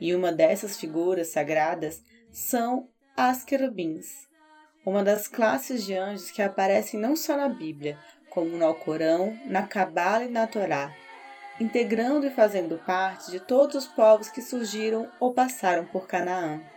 E 0.00 0.14
uma 0.14 0.32
dessas 0.32 0.78
figuras 0.80 1.28
sagradas 1.28 2.02
são 2.32 2.88
as 3.14 3.44
querubins, 3.44 4.26
uma 4.86 5.04
das 5.04 5.28
classes 5.28 5.84
de 5.84 5.94
anjos 5.94 6.30
que 6.30 6.40
aparecem 6.40 6.98
não 6.98 7.14
só 7.14 7.36
na 7.36 7.50
Bíblia, 7.50 7.98
como 8.30 8.56
no 8.56 8.64
Alcorão, 8.64 9.38
na 9.44 9.64
Cabala 9.64 10.24
e 10.24 10.30
na 10.30 10.46
Torá, 10.46 10.96
integrando 11.60 12.26
e 12.26 12.30
fazendo 12.30 12.78
parte 12.86 13.30
de 13.30 13.38
todos 13.38 13.76
os 13.76 13.86
povos 13.86 14.30
que 14.30 14.40
surgiram 14.40 15.12
ou 15.20 15.34
passaram 15.34 15.84
por 15.84 16.06
Canaã. 16.06 16.72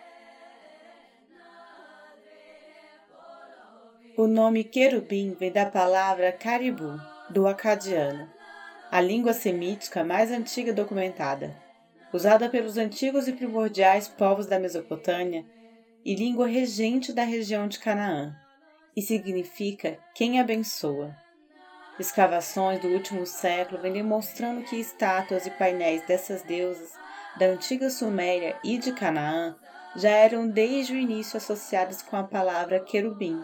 O 4.18 4.28
nome 4.28 4.64
querubim 4.64 5.36
vem 5.38 5.52
da 5.52 5.66
palavra 5.66 6.32
caribu, 6.32 6.98
do 7.30 7.46
acadiano, 7.46 8.30
a 8.90 9.02
língua 9.02 9.34
semítica 9.34 10.06
mais 10.06 10.32
antiga 10.32 10.72
documentada, 10.72 11.54
usada 12.14 12.48
pelos 12.48 12.78
antigos 12.78 13.28
e 13.28 13.34
primordiais 13.34 14.08
povos 14.08 14.46
da 14.46 14.58
Mesopotâmia 14.58 15.46
e 16.06 16.16
língua 16.16 16.48
regente 16.48 17.12
da 17.12 17.26
região 17.26 17.68
de 17.68 17.78
Canaã, 17.78 18.34
e 18.96 19.02
significa 19.02 20.00
quem 20.14 20.40
abençoa. 20.40 21.14
Escavações 22.00 22.80
do 22.80 22.88
último 22.88 23.26
século 23.26 23.82
vêm 23.82 23.92
demonstrando 23.92 24.64
que 24.64 24.78
estátuas 24.78 25.46
e 25.46 25.52
painéis 25.52 26.08
dessas 26.08 26.42
deusas 26.42 26.94
da 27.38 27.48
antiga 27.48 27.90
Suméria 27.90 28.56
e 28.64 28.78
de 28.78 28.94
Canaã 28.94 29.58
já 29.94 30.12
eram 30.12 30.48
desde 30.48 30.94
o 30.94 30.98
início 30.98 31.36
associadas 31.36 32.02
com 32.02 32.16
a 32.16 32.24
palavra 32.24 32.80
querubim, 32.80 33.44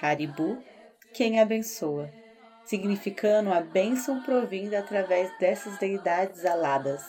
caribu, 0.00 0.62
quem 1.12 1.40
abençoa, 1.40 2.10
significando 2.64 3.52
a 3.52 3.60
bênção 3.60 4.22
provinda 4.22 4.78
através 4.78 5.30
dessas 5.38 5.78
deidades 5.78 6.44
aladas. 6.44 7.02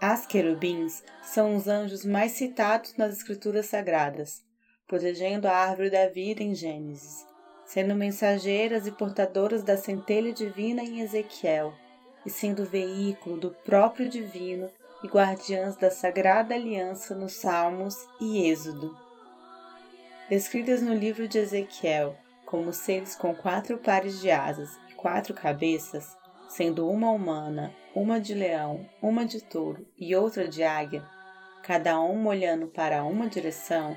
As 0.00 0.26
querubins 0.26 1.02
são 1.22 1.56
os 1.56 1.66
anjos 1.66 2.04
mais 2.04 2.32
citados 2.32 2.96
nas 2.96 3.16
escrituras 3.16 3.66
sagradas, 3.66 4.44
protegendo 4.86 5.48
a 5.48 5.52
árvore 5.52 5.90
da 5.90 6.06
vida 6.08 6.42
em 6.42 6.54
Gênesis, 6.54 7.26
sendo 7.64 7.94
mensageiras 7.94 8.86
e 8.86 8.92
portadoras 8.92 9.62
da 9.62 9.76
centelha 9.76 10.32
divina 10.32 10.82
em 10.82 11.00
Ezequiel, 11.00 11.72
e 12.24 12.30
sendo 12.30 12.64
veículo 12.64 13.38
do 13.38 13.50
próprio 13.64 14.08
divino 14.08 14.70
e 15.02 15.06
guardiãs 15.06 15.76
da 15.76 15.90
sagrada 15.90 16.54
aliança 16.54 17.14
nos 17.14 17.34
Salmos 17.34 17.94
e 18.20 18.48
Êxodo. 18.48 19.05
Descritas 20.28 20.82
no 20.82 20.92
livro 20.92 21.28
de 21.28 21.38
Ezequiel 21.38 22.16
como 22.44 22.72
seres 22.72 23.14
com 23.14 23.34
quatro 23.34 23.78
pares 23.78 24.20
de 24.20 24.30
asas 24.30 24.70
e 24.90 24.94
quatro 24.94 25.32
cabeças, 25.32 26.16
sendo 26.48 26.88
uma 26.88 27.10
humana, 27.10 27.72
uma 27.94 28.20
de 28.20 28.34
leão, 28.34 28.88
uma 29.00 29.24
de 29.24 29.40
touro 29.40 29.86
e 29.96 30.16
outra 30.16 30.48
de 30.48 30.64
águia, 30.64 31.04
cada 31.62 32.00
uma 32.00 32.30
olhando 32.30 32.66
para 32.66 33.04
uma 33.04 33.28
direção, 33.28 33.96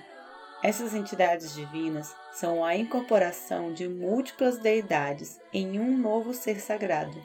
essas 0.62 0.94
entidades 0.94 1.56
divinas 1.56 2.14
são 2.34 2.66
a 2.66 2.76
incorporação 2.76 3.74
de 3.74 3.88
múltiplas 3.88 4.58
deidades 4.58 5.40
em 5.54 5.80
um 5.80 5.98
novo 5.98 6.34
ser 6.34 6.60
sagrado. 6.60 7.20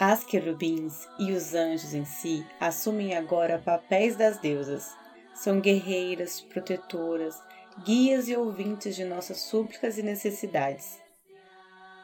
As 0.00 0.24
querubins 0.24 1.08
e 1.18 1.32
os 1.32 1.54
anjos 1.54 1.94
em 1.94 2.04
si 2.04 2.44
assumem 2.60 3.16
agora 3.16 3.58
papéis 3.58 4.16
das 4.16 4.38
deusas. 4.38 4.96
São 5.38 5.60
guerreiras, 5.60 6.40
protetoras, 6.40 7.40
guias 7.84 8.28
e 8.28 8.34
ouvintes 8.34 8.96
de 8.96 9.04
nossas 9.04 9.42
súplicas 9.42 9.96
e 9.96 10.02
necessidades. 10.02 11.00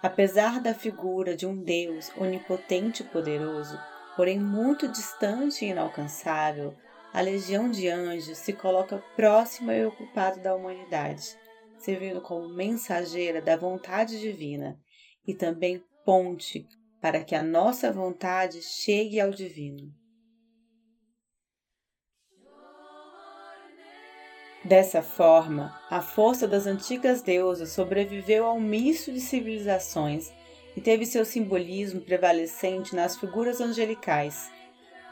Apesar 0.00 0.60
da 0.60 0.72
figura 0.72 1.36
de 1.36 1.44
um 1.44 1.60
Deus 1.60 2.12
onipotente 2.16 3.02
e 3.02 3.06
poderoso, 3.06 3.76
porém 4.14 4.38
muito 4.38 4.86
distante 4.86 5.64
e 5.64 5.70
inalcançável, 5.70 6.76
a 7.12 7.20
legião 7.20 7.68
de 7.68 7.88
anjos 7.88 8.38
se 8.38 8.52
coloca 8.52 9.02
próxima 9.16 9.74
e 9.74 9.84
ocupada 9.84 10.38
da 10.38 10.54
humanidade, 10.54 11.36
servindo 11.76 12.20
como 12.20 12.48
mensageira 12.48 13.42
da 13.42 13.56
vontade 13.56 14.20
divina 14.20 14.78
e 15.26 15.34
também 15.34 15.82
ponte 16.04 16.68
para 17.00 17.24
que 17.24 17.34
a 17.34 17.42
nossa 17.42 17.92
vontade 17.92 18.62
chegue 18.62 19.18
ao 19.18 19.32
divino. 19.32 20.03
Dessa 24.64 25.02
forma, 25.02 25.78
a 25.90 26.00
força 26.00 26.48
das 26.48 26.66
antigas 26.66 27.20
deusas 27.20 27.72
sobreviveu 27.72 28.46
ao 28.46 28.58
misto 28.58 29.12
de 29.12 29.20
civilizações 29.20 30.32
e 30.74 30.80
teve 30.80 31.04
seu 31.04 31.22
simbolismo 31.26 32.00
prevalecente 32.00 32.96
nas 32.96 33.14
figuras 33.14 33.60
angelicais, 33.60 34.50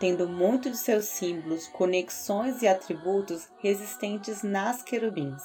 tendo 0.01 0.27
muito 0.27 0.71
de 0.71 0.79
seus 0.79 1.05
símbolos, 1.05 1.69
conexões 1.69 2.63
e 2.63 2.67
atributos 2.67 3.47
resistentes 3.59 4.43
nas 4.43 4.83
querubins. 4.83 5.43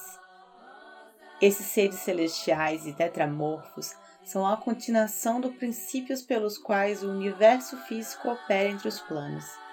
Esses 1.41 1.65
seres 1.65 1.95
celestiais 1.95 2.87
e 2.87 2.93
tetramorfos 2.93 3.93
são 4.23 4.47
a 4.47 4.55
continuação 4.55 5.41
dos 5.41 5.53
princípios 5.55 6.21
pelos 6.21 6.57
quais 6.57 7.03
o 7.03 7.11
universo 7.11 7.75
físico 7.83 8.29
opera 8.29 8.69
entre 8.69 8.87
os 8.87 9.01
planos 9.01 9.66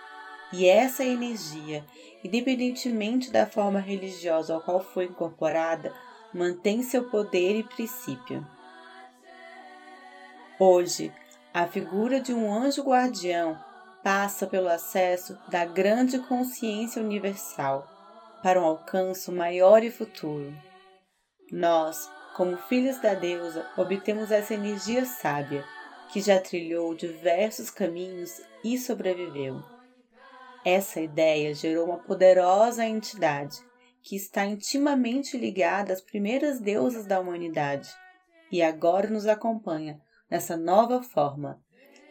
e 0.56 0.68
essa 0.68 1.04
energia, 1.04 1.84
independentemente 2.22 3.28
da 3.28 3.44
forma 3.44 3.80
religiosa 3.80 4.54
ao 4.54 4.60
qual 4.60 4.80
foi 4.80 5.06
incorporada, 5.06 5.92
mantém 6.32 6.80
seu 6.80 7.10
poder 7.10 7.58
e 7.58 7.64
princípio. 7.64 8.46
Hoje, 10.58 11.12
a 11.52 11.66
figura 11.66 12.20
de 12.20 12.32
um 12.32 12.54
anjo 12.54 12.84
guardião 12.84 13.58
passa 14.04 14.46
pelo 14.46 14.68
acesso 14.68 15.36
da 15.48 15.64
grande 15.64 16.20
consciência 16.20 17.02
universal 17.02 17.88
para 18.40 18.60
um 18.60 18.64
alcance 18.64 19.32
maior 19.32 19.82
e 19.82 19.90
futuro. 19.90 20.54
Nós, 21.50 22.08
como 22.36 22.56
filhos 22.56 23.00
da 23.00 23.14
deusa, 23.14 23.66
obtemos 23.76 24.30
essa 24.30 24.54
energia 24.54 25.04
sábia 25.04 25.64
que 26.12 26.20
já 26.20 26.38
trilhou 26.38 26.94
diversos 26.94 27.70
caminhos 27.70 28.40
e 28.62 28.78
sobreviveu. 28.78 29.73
Essa 30.64 30.98
ideia 30.98 31.52
gerou 31.52 31.84
uma 31.84 31.98
poderosa 31.98 32.86
entidade 32.86 33.58
que 34.02 34.16
está 34.16 34.46
intimamente 34.46 35.36
ligada 35.36 35.92
às 35.92 36.00
primeiras 36.00 36.58
deusas 36.58 37.04
da 37.04 37.20
humanidade 37.20 37.90
e 38.50 38.62
agora 38.62 39.10
nos 39.10 39.26
acompanha 39.26 40.00
nessa 40.30 40.56
nova 40.56 41.02
forma, 41.02 41.60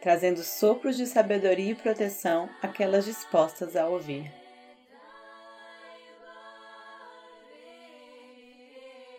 trazendo 0.00 0.40
sopros 0.44 0.96
de 0.96 1.04
sabedoria 1.04 1.72
e 1.72 1.74
proteção 1.74 2.48
àquelas 2.62 3.04
dispostas 3.04 3.74
a 3.74 3.88
ouvir. 3.88 4.32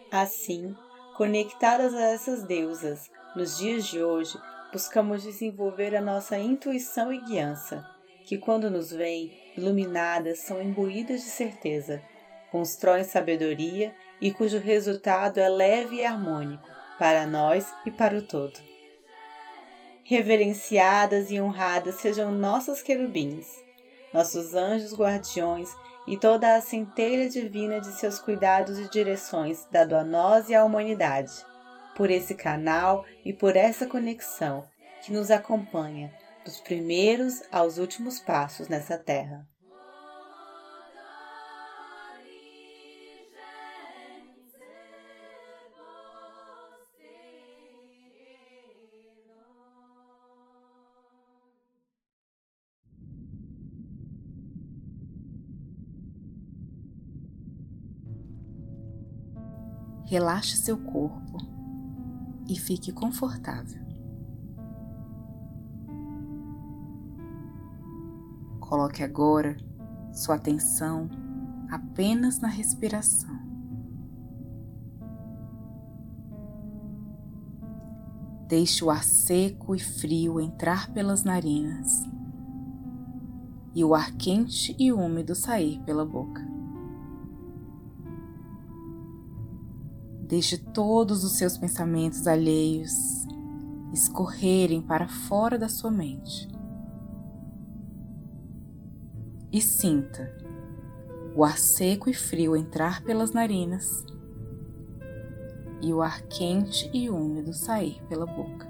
Assim, 0.09 0.73
conectadas 1.17 1.93
a 1.93 2.03
essas 2.03 2.43
deusas, 2.43 3.11
nos 3.35 3.57
dias 3.57 3.85
de 3.85 4.01
hoje, 4.01 4.37
buscamos 4.71 5.23
desenvolver 5.23 5.93
a 5.93 5.99
nossa 5.99 6.37
intuição 6.37 7.11
e 7.11 7.19
guiança 7.19 7.94
que, 8.25 8.37
quando 8.37 8.71
nos 8.71 8.91
veem, 8.91 9.31
iluminadas, 9.55 10.39
são 10.39 10.61
imbuídas 10.61 11.21
de 11.21 11.27
certeza, 11.27 12.01
constroem 12.51 13.03
sabedoria 13.03 13.93
e 14.19 14.31
cujo 14.31 14.57
resultado 14.57 15.39
é 15.39 15.47
leve 15.47 15.97
e 15.97 16.05
harmônico 16.05 16.67
para 16.97 17.27
nós 17.27 17.71
e 17.85 17.91
para 17.91 18.17
o 18.17 18.21
todo. 18.21 18.59
Reverenciadas 20.03 21.31
e 21.31 21.39
honradas 21.39 21.95
sejam 21.95 22.31
nossos 22.31 22.81
querubins, 22.81 23.47
nossos 24.13 24.53
anjos 24.53 24.93
guardiões 24.93 25.69
e 26.07 26.17
toda 26.17 26.55
a 26.55 26.61
centelha 26.61 27.29
divina 27.29 27.81
de 27.81 27.91
seus 27.93 28.19
cuidados 28.19 28.79
e 28.79 28.89
direções 28.89 29.67
dado 29.71 29.95
a 29.95 30.03
nós 30.03 30.49
e 30.49 30.55
à 30.55 30.63
humanidade, 30.63 31.33
por 31.95 32.09
esse 32.09 32.35
canal 32.35 33.05
e 33.23 33.33
por 33.33 33.55
essa 33.55 33.87
conexão 33.87 34.63
que 35.03 35.11
nos 35.11 35.31
acompanha 35.31 36.13
dos 36.45 36.61
primeiros 36.61 37.41
aos 37.51 37.79
últimos 37.79 38.19
passos 38.19 38.67
nessa 38.67 38.99
terra. 38.99 39.49
Relaxe 60.07 60.55
seu 60.57 60.77
corpo 60.77 61.37
e 62.47 62.55
fique 62.59 62.91
confortável. 62.91 63.84
Coloque 68.75 69.03
agora 69.03 69.55
sua 70.11 70.35
atenção 70.35 71.09
apenas 71.71 72.41
na 72.41 72.49
respiração. 72.49 73.33
Deixe 78.49 78.83
o 78.83 78.89
ar 78.89 79.01
seco 79.01 79.73
e 79.73 79.79
frio 79.79 80.41
entrar 80.41 80.91
pelas 80.91 81.23
narinas 81.23 82.03
e 83.73 83.81
o 83.81 83.95
ar 83.95 84.11
quente 84.17 84.75
e 84.77 84.91
úmido 84.91 85.35
sair 85.35 85.81
pela 85.85 86.05
boca. 86.05 86.45
Deixe 90.27 90.57
todos 90.57 91.23
os 91.23 91.37
seus 91.37 91.57
pensamentos 91.57 92.27
alheios 92.27 93.25
escorrerem 93.93 94.81
para 94.81 95.07
fora 95.07 95.57
da 95.57 95.69
sua 95.69 95.89
mente 95.89 96.53
e 99.55 99.61
sinta 99.61 100.29
o 101.33 101.41
ar 101.41 101.57
seco 101.57 102.09
e 102.09 102.13
frio 102.13 102.57
entrar 102.57 103.01
pelas 103.03 103.31
narinas 103.31 104.05
e 105.81 105.93
o 105.93 106.01
ar 106.01 106.23
quente 106.23 106.89
e 106.93 107.09
úmido 107.09 107.53
sair 107.53 108.03
pela 108.09 108.25
boca. 108.25 108.67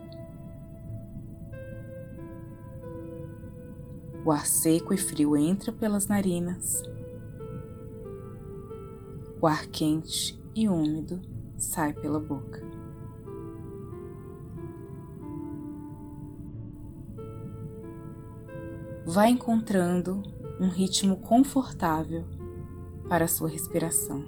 O 4.23 4.31
ar 4.31 4.45
seco 4.45 4.93
e 4.93 4.97
frio 4.97 5.35
entra 5.35 5.71
pelas 5.71 6.05
narinas, 6.05 6.83
o 9.41 9.47
ar 9.47 9.65
quente 9.65 10.39
e 10.53 10.69
úmido 10.69 11.19
sai 11.57 11.93
pela 11.93 12.19
boca. 12.19 12.61
Vá 19.03 19.27
encontrando 19.27 20.34
um 20.59 20.69
ritmo 20.69 21.17
confortável 21.17 22.23
para 23.09 23.27
sua 23.27 23.49
respiração. 23.49 24.23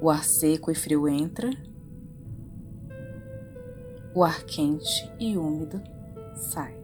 O 0.00 0.10
ar 0.10 0.24
seco 0.24 0.70
e 0.70 0.74
frio 0.74 1.08
entra, 1.08 1.50
o 4.14 4.24
ar 4.24 4.42
quente 4.44 5.10
e 5.18 5.36
úmido 5.36 5.80
sai. 6.34 6.82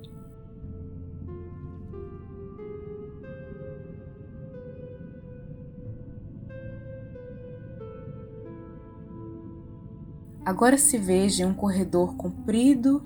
Agora 10.44 10.78
se 10.78 10.96
veja 10.96 11.42
em 11.42 11.46
um 11.46 11.52
corredor 11.52 12.16
comprido 12.16 13.02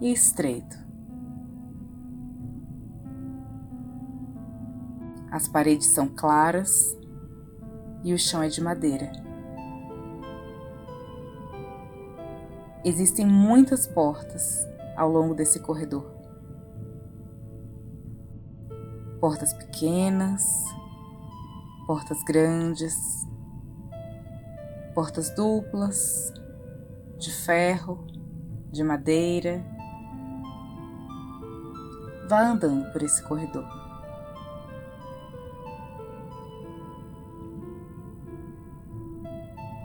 e 0.00 0.12
estreito. 0.12 0.78
As 5.30 5.46
paredes 5.46 5.88
são 5.88 6.08
claras 6.08 6.96
e 8.02 8.12
o 8.12 8.18
chão 8.18 8.42
é 8.42 8.48
de 8.48 8.60
madeira. 8.60 9.12
Existem 12.84 13.26
muitas 13.26 13.86
portas 13.86 14.66
ao 14.96 15.10
longo 15.10 15.34
desse 15.34 15.60
corredor. 15.60 16.10
Portas 19.20 19.52
pequenas, 19.52 20.42
portas 21.86 22.22
grandes, 22.24 22.96
portas 24.94 25.30
duplas, 25.34 26.32
de 27.18 27.30
ferro, 27.30 28.06
de 28.72 28.82
madeira. 28.82 29.62
Vá 32.30 32.42
andando 32.42 32.92
por 32.92 33.02
esse 33.02 33.20
corredor. 33.24 33.66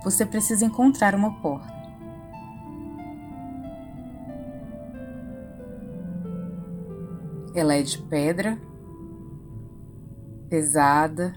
Você 0.03 0.27
precisa 0.27 0.63
encontrar 0.63 1.15
uma 1.15 1.41
porta. 1.41 1.73
Ela 7.55 7.73
é 7.73 7.81
de 7.81 7.97
pedra, 7.97 8.62
pesada, 10.47 11.36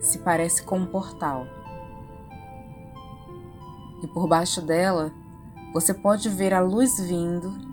se 0.00 0.18
parece 0.18 0.64
com 0.64 0.78
um 0.78 0.86
portal. 0.86 1.46
E 4.02 4.08
por 4.08 4.26
baixo 4.26 4.60
dela 4.60 5.12
você 5.72 5.94
pode 5.94 6.28
ver 6.28 6.52
a 6.52 6.58
luz 6.58 6.98
vindo 6.98 7.67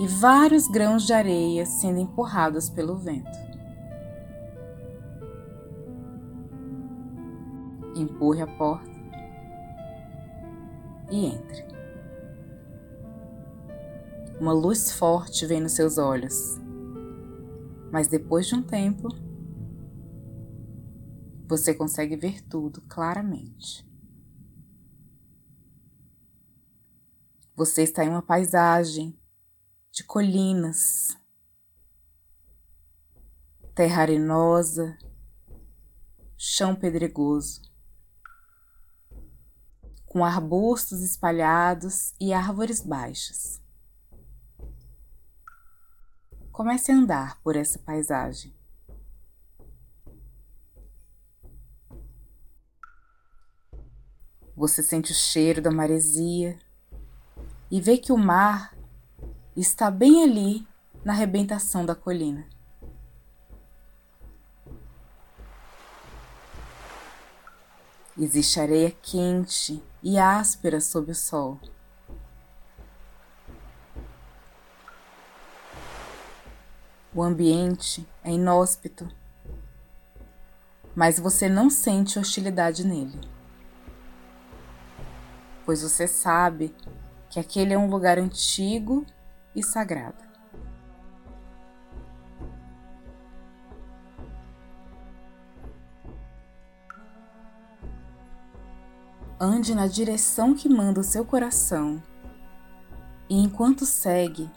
e 0.00 0.06
vários 0.06 0.66
grãos 0.66 1.06
de 1.06 1.12
areia 1.12 1.66
sendo 1.66 2.00
empurrados 2.00 2.70
pelo 2.70 2.96
vento. 2.96 3.28
Empurre 7.94 8.40
a 8.40 8.46
porta 8.46 8.90
e 11.10 11.26
entre. 11.26 11.68
Uma 14.40 14.54
luz 14.54 14.90
forte 14.90 15.44
vem 15.44 15.60
nos 15.60 15.72
seus 15.72 15.98
olhos, 15.98 16.58
mas 17.92 18.08
depois 18.08 18.46
de 18.46 18.54
um 18.54 18.62
tempo, 18.62 19.06
você 21.46 21.74
consegue 21.74 22.16
ver 22.16 22.40
tudo 22.40 22.80
claramente. 22.88 23.86
Você 27.54 27.82
está 27.82 28.02
em 28.02 28.08
uma 28.08 28.22
paisagem 28.22 29.19
de 29.90 30.04
colinas, 30.04 31.16
terra 33.74 34.02
arenosa, 34.02 34.96
chão 36.36 36.76
pedregoso, 36.76 37.62
com 40.06 40.24
arbustos 40.24 41.02
espalhados 41.02 42.14
e 42.20 42.32
árvores 42.32 42.80
baixas. 42.80 43.60
Comece 46.52 46.92
a 46.92 46.94
andar 46.94 47.40
por 47.42 47.56
essa 47.56 47.78
paisagem. 47.78 48.54
Você 54.54 54.82
sente 54.82 55.10
o 55.10 55.14
cheiro 55.14 55.62
da 55.62 55.70
maresia 55.70 56.58
e 57.70 57.80
vê 57.80 57.96
que 57.96 58.12
o 58.12 58.16
mar 58.18 58.76
está 59.60 59.90
bem 59.90 60.22
ali 60.22 60.66
na 61.04 61.12
arrebentação 61.12 61.84
da 61.84 61.94
colina. 61.94 62.46
Existe 68.18 68.60
areia 68.60 68.90
quente 68.90 69.82
e 70.02 70.18
áspera 70.18 70.80
sob 70.80 71.10
o 71.12 71.14
sol. 71.14 71.58
O 77.14 77.22
ambiente 77.22 78.06
é 78.22 78.30
inóspito, 78.30 79.08
mas 80.94 81.18
você 81.18 81.48
não 81.48 81.68
sente 81.68 82.18
hostilidade 82.18 82.86
nele, 82.86 83.20
pois 85.66 85.82
você 85.82 86.06
sabe 86.06 86.74
que 87.28 87.40
aquele 87.40 87.74
é 87.74 87.78
um 87.78 87.90
lugar 87.90 88.18
antigo 88.18 89.04
e 89.54 89.62
sagrado. 89.62 90.30
Ande 99.38 99.74
na 99.74 99.86
direção 99.86 100.54
que 100.54 100.68
manda 100.68 101.00
o 101.00 101.04
seu 101.04 101.24
coração 101.24 102.02
e 103.30 103.36
enquanto 103.36 103.86
segue, 103.86 104.50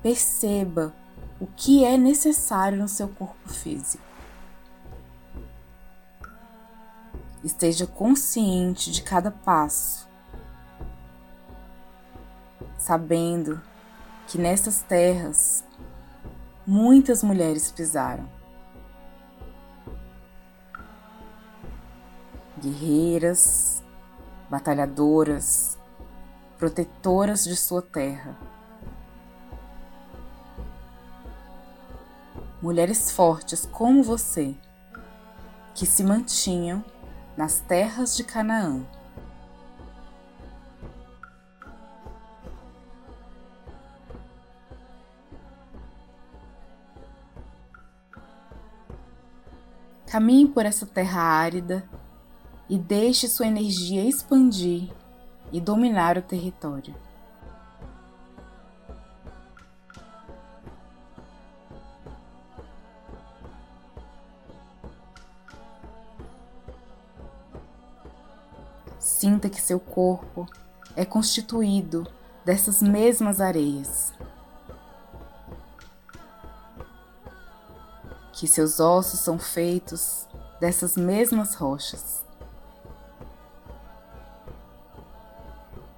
perceba 0.00 0.94
o 1.40 1.46
que 1.46 1.84
é 1.84 1.98
necessário 1.98 2.78
no 2.78 2.86
seu 2.86 3.08
corpo 3.08 3.48
físico. 3.48 4.04
Esteja 7.42 7.88
consciente 7.88 8.92
de 8.92 9.02
cada 9.02 9.32
passo, 9.32 10.08
sabendo 12.78 13.60
que 14.30 14.38
nessas 14.38 14.80
terras 14.82 15.64
muitas 16.64 17.20
mulheres 17.20 17.72
pisaram. 17.72 18.30
Guerreiras, 22.62 23.82
batalhadoras, 24.48 25.76
protetoras 26.56 27.42
de 27.42 27.56
sua 27.56 27.82
terra. 27.82 28.38
mulheres 32.62 33.10
fortes 33.10 33.66
como 33.72 34.02
você, 34.02 34.54
que 35.74 35.86
se 35.86 36.04
mantinham 36.04 36.84
nas 37.36 37.60
terras 37.60 38.14
de 38.14 38.22
Canaã. 38.22 38.84
Caminhe 50.10 50.48
por 50.48 50.66
essa 50.66 50.84
terra 50.84 51.22
árida 51.22 51.88
e 52.68 52.76
deixe 52.76 53.28
sua 53.28 53.46
energia 53.46 54.04
expandir 54.04 54.90
e 55.52 55.60
dominar 55.60 56.18
o 56.18 56.22
território. 56.22 56.92
Sinta 68.98 69.48
que 69.48 69.60
seu 69.60 69.78
corpo 69.78 70.44
é 70.96 71.04
constituído 71.04 72.04
dessas 72.44 72.82
mesmas 72.82 73.40
areias. 73.40 74.12
Que 78.40 78.48
seus 78.48 78.80
ossos 78.80 79.20
são 79.20 79.38
feitos 79.38 80.26
dessas 80.58 80.96
mesmas 80.96 81.54
rochas. 81.54 82.24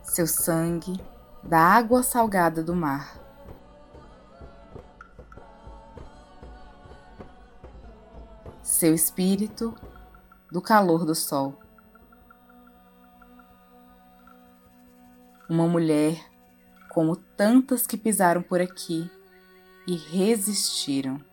Seu 0.03 0.27
sangue 0.27 1.01
da 1.41 1.61
água 1.61 2.03
salgada 2.03 2.61
do 2.61 2.75
mar. 2.75 3.23
seu 8.61 8.93
espírito 8.93 9.73
do 10.51 10.61
calor 10.61 11.05
do 11.05 11.15
sol. 11.15 11.57
Uma 15.49 15.69
mulher 15.69 16.21
como 16.91 17.15
tantas 17.15 17.87
que 17.87 17.97
pisaram 17.97 18.43
por 18.43 18.61
aqui 18.61 19.09
e 19.87 19.95
resistiram. 19.95 21.32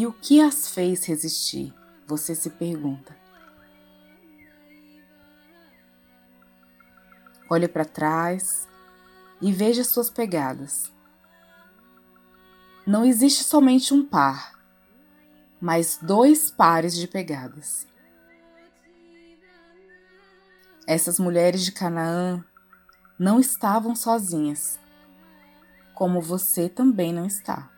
E 0.00 0.06
o 0.06 0.14
que 0.14 0.40
as 0.40 0.66
fez 0.70 1.04
resistir? 1.04 1.74
Você 2.06 2.34
se 2.34 2.48
pergunta. 2.48 3.14
Olhe 7.50 7.68
para 7.68 7.84
trás 7.84 8.66
e 9.42 9.52
veja 9.52 9.84
suas 9.84 10.08
pegadas. 10.08 10.90
Não 12.86 13.04
existe 13.04 13.44
somente 13.44 13.92
um 13.92 14.02
par, 14.02 14.58
mas 15.60 15.98
dois 16.00 16.50
pares 16.50 16.94
de 16.96 17.06
pegadas. 17.06 17.86
Essas 20.86 21.18
mulheres 21.18 21.62
de 21.62 21.72
Canaã 21.72 22.42
não 23.18 23.38
estavam 23.38 23.94
sozinhas, 23.94 24.80
como 25.92 26.22
você 26.22 26.70
também 26.70 27.12
não 27.12 27.26
está. 27.26 27.70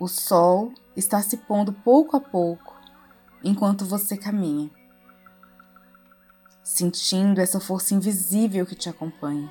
O 0.00 0.06
sol 0.06 0.72
está 0.94 1.20
se 1.20 1.36
pondo 1.36 1.72
pouco 1.72 2.16
a 2.16 2.20
pouco 2.20 2.76
enquanto 3.42 3.84
você 3.84 4.16
caminha, 4.16 4.70
sentindo 6.62 7.40
essa 7.40 7.58
força 7.58 7.94
invisível 7.94 8.64
que 8.64 8.76
te 8.76 8.88
acompanha. 8.88 9.50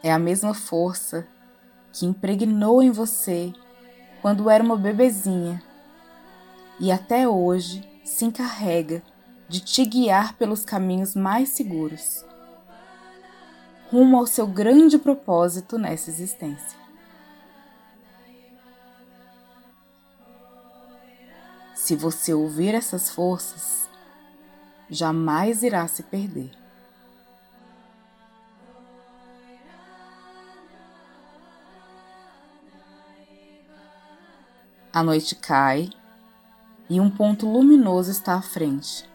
É 0.00 0.12
a 0.12 0.18
mesma 0.18 0.54
força 0.54 1.26
que 1.92 2.06
impregnou 2.06 2.80
em 2.80 2.92
você 2.92 3.52
quando 4.22 4.48
era 4.48 4.62
uma 4.62 4.76
bebezinha 4.76 5.60
e 6.78 6.92
até 6.92 7.26
hoje 7.26 7.82
se 8.04 8.24
encarrega 8.24 9.02
de 9.48 9.58
te 9.58 9.84
guiar 9.84 10.36
pelos 10.36 10.64
caminhos 10.64 11.16
mais 11.16 11.48
seguros, 11.48 12.24
rumo 13.90 14.16
ao 14.16 14.26
seu 14.26 14.46
grande 14.46 14.98
propósito 14.98 15.76
nessa 15.76 16.10
existência. 16.10 16.78
Se 21.74 21.96
você 21.96 22.32
ouvir 22.32 22.72
essas 22.72 23.10
forças, 23.10 23.90
jamais 24.88 25.64
irá 25.64 25.88
se 25.88 26.04
perder. 26.04 26.52
A 34.92 35.02
noite 35.02 35.34
cai 35.34 35.90
e 36.88 37.00
um 37.00 37.10
ponto 37.10 37.48
luminoso 37.48 38.10
está 38.10 38.34
à 38.34 38.42
frente. 38.42 39.08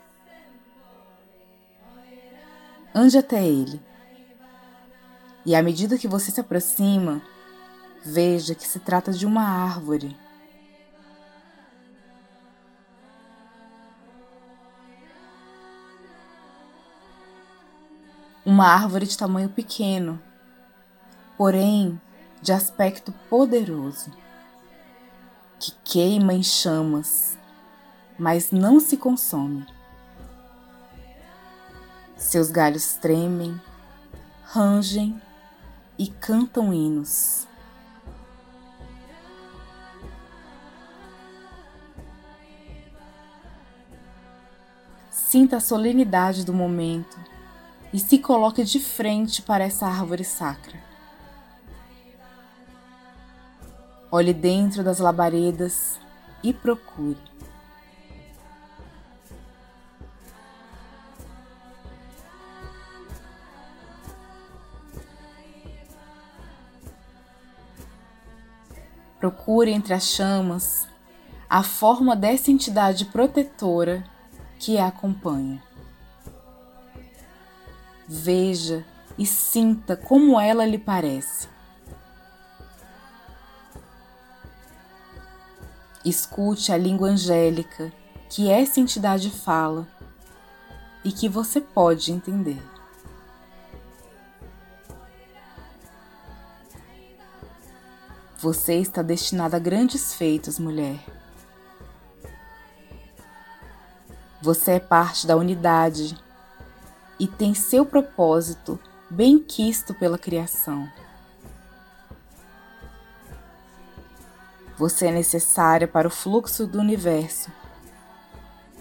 Ande 2.94 3.18
até 3.18 3.46
ele. 3.46 3.95
E 5.46 5.56
à 5.56 5.62
medida 5.62 5.98
que 5.98 6.08
você 6.08 6.32
se 6.32 6.40
aproxima, 6.40 7.22
veja 8.04 8.56
que 8.56 8.68
se 8.68 8.80
trata 8.80 9.12
de 9.12 9.26
uma 9.26 9.44
árvore 9.44 10.18
uma 18.46 18.68
árvore 18.68 19.08
de 19.08 19.18
tamanho 19.18 19.50
pequeno, 19.50 20.22
porém 21.36 22.00
de 22.42 22.54
aspecto 22.54 23.12
poderoso, 23.28 24.12
que 25.60 25.74
queima 25.84 26.34
em 26.34 26.44
chamas, 26.44 27.38
mas 28.20 28.52
não 28.52 28.80
se 28.80 28.98
consome. 28.98 29.66
Seus 32.16 32.52
galhos 32.52 32.94
tremem, 32.94 33.60
rangem 34.44 35.20
e 35.98 36.08
cantam 36.08 36.74
hinos. 36.74 37.48
Sinta 45.12 45.58
a 45.58 45.60
solenidade 45.60 46.46
do 46.46 46.54
momento 46.54 47.20
e 47.92 48.00
se 48.00 48.20
coloque 48.20 48.64
de 48.64 48.80
frente 48.80 49.42
para 49.42 49.64
essa 49.64 49.86
árvore 49.86 50.24
sacra. 50.24 50.78
Olhe 54.12 54.34
dentro 54.34 54.84
das 54.84 55.00
labaredas 55.00 56.00
e 56.44 56.54
procure. 56.54 57.35
Procure 69.26 69.72
entre 69.72 69.92
as 69.92 70.04
chamas 70.04 70.88
a 71.50 71.64
forma 71.64 72.16
dessa 72.16 72.52
entidade 72.52 73.06
protetora 73.06 74.04
que 74.60 74.78
a 74.78 74.86
acompanha. 74.86 75.64
Veja 78.08 78.86
e 79.18 79.26
sinta 79.26 79.98
como 79.98 80.40
ela 80.40 80.64
lhe 80.64 80.78
parece. 80.78 81.48
Escute 86.06 86.72
a 86.72 86.78
língua 86.78 87.08
angélica 87.08 87.92
que 88.30 88.48
essa 88.48 88.80
entidade 88.80 89.32
fala 89.32 89.88
e 91.04 91.12
que 91.12 91.28
você 91.28 91.60
pode 91.60 92.12
entender. 92.12 92.62
Você 98.46 98.76
está 98.76 99.02
destinada 99.02 99.58
a 99.58 99.60
grandes 99.60 100.14
feitos, 100.14 100.60
mulher. 100.60 101.04
Você 104.40 104.74
é 104.74 104.80
parte 104.80 105.26
da 105.26 105.36
unidade 105.36 106.16
e 107.20 107.26
tem 107.26 107.56
seu 107.56 107.88
propósito 107.88 108.80
bem 109.10 109.40
quisto 109.40 109.96
pela 109.96 110.16
criação. 110.16 110.88
Você 114.78 115.08
é 115.08 115.12
necessária 115.12 115.88
para 115.88 116.08
o 116.08 116.12
fluxo 116.12 116.68
do 116.68 116.78
universo. 116.78 117.52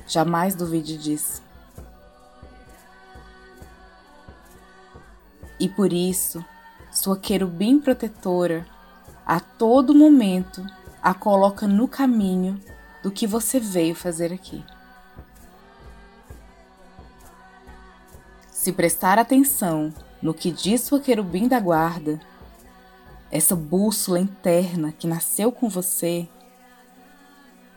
Jamais 0.06 0.54
duvide 0.54 0.98
disso. 0.98 1.42
E 5.58 5.70
por 5.70 5.90
isso, 5.90 6.44
sua 6.92 7.18
querubim 7.18 7.80
protetora 7.80 8.73
a 9.26 9.40
todo 9.40 9.94
momento 9.94 10.64
a 11.02 11.14
coloca 11.14 11.66
no 11.66 11.88
caminho 11.88 12.60
do 13.02 13.10
que 13.10 13.26
você 13.26 13.60
veio 13.60 13.94
fazer 13.94 14.32
aqui. 14.32 14.64
Se 18.50 18.72
prestar 18.72 19.18
atenção 19.18 19.92
no 20.22 20.32
que 20.32 20.50
diz 20.50 20.80
sua 20.80 21.00
querubim 21.00 21.46
da 21.46 21.60
guarda, 21.60 22.18
essa 23.30 23.54
bússola 23.54 24.18
interna 24.18 24.92
que 24.92 25.06
nasceu 25.06 25.52
com 25.52 25.68
você, 25.68 26.26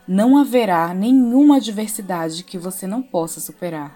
não 0.06 0.38
haverá 0.38 0.94
nenhuma 0.94 1.56
adversidade 1.56 2.42
que 2.42 2.56
você 2.56 2.86
não 2.86 3.02
possa 3.02 3.40
superar, 3.40 3.94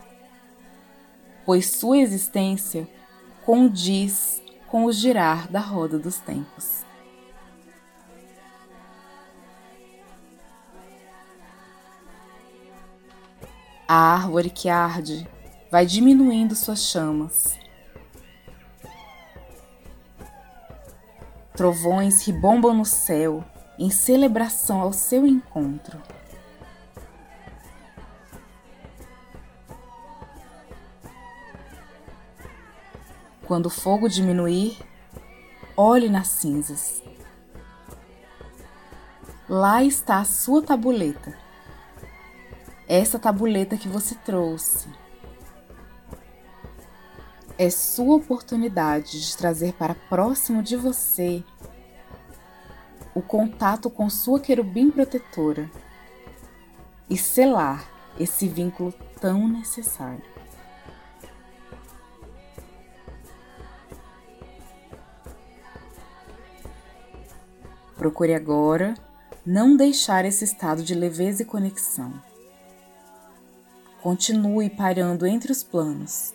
pois 1.47 1.71
sua 1.71 1.97
existência 1.97 2.87
condiz 3.47 4.43
com 4.69 4.85
o 4.85 4.93
girar 4.93 5.51
da 5.51 5.61
roda 5.61 5.99
dos 5.99 6.19
tempos. 6.19 6.85
A 13.95 14.15
árvore 14.15 14.49
que 14.49 14.71
arde 14.71 15.29
vai 15.71 15.85
diminuindo 15.85 16.57
suas 16.57 16.83
chamas. 16.83 17.59
Trovões 21.55 22.27
ribombam 22.27 22.73
no 22.73 22.87
céu 22.87 23.45
em 23.79 23.91
celebração 23.91 24.81
ao 24.81 24.95
seu 24.95 25.27
encontro. 25.27 26.01
Quando 33.47 33.67
o 33.67 33.71
fogo 33.71 34.09
diminuir, 34.09 34.79
olhe 35.77 36.09
nas 36.09 36.29
cinzas. 36.29 37.03
Lá 39.47 39.85
está 39.85 40.21
a 40.21 40.25
sua 40.25 40.63
tabuleta. 40.63 41.42
Essa 42.95 43.19
tabuleta 43.19 43.79
que 43.79 43.89
você 43.89 44.15
trouxe 44.15 44.87
é 47.57 47.71
sua 47.71 48.17
oportunidade 48.17 49.19
de 49.19 49.35
trazer 49.35 49.73
para 49.73 49.95
próximo 49.95 50.63
de 50.63 50.77
você 50.77 51.43
o 53.15 53.23
contato 53.23 53.89
com 53.89 54.11
sua 54.11 54.39
querubim 54.39 54.91
protetora 54.91 55.71
e 57.09 57.17
selar 57.17 57.89
esse 58.21 58.47
vínculo 58.47 58.93
tão 59.19 59.49
necessário. 59.49 60.31
Procure 67.97 68.35
agora 68.35 68.93
não 69.47 69.79
deixar 69.79 70.27
esse 70.27 70.45
estado 70.45 70.83
de 70.83 70.95
leveza 70.95 71.43
e 71.43 71.47
conexão. 71.47 72.32
Continue 74.03 74.69
parando 74.69 75.25
entre 75.25 75.53
os 75.53 75.63
planos. 75.63 76.35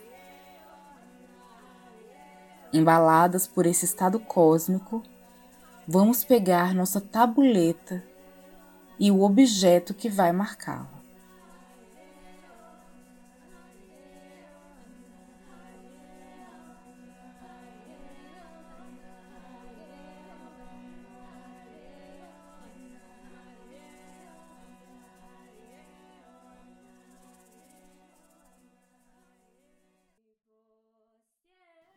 Embaladas 2.71 3.45
por 3.45 3.65
esse 3.65 3.83
estado 3.83 4.21
cósmico, 4.21 5.03
vamos 5.85 6.23
pegar 6.23 6.73
nossa 6.73 7.01
tabuleta 7.01 8.01
e 8.97 9.11
o 9.11 9.21
objeto 9.21 9.93
que 9.93 10.07
vai 10.07 10.31
marcá-la. 10.31 10.96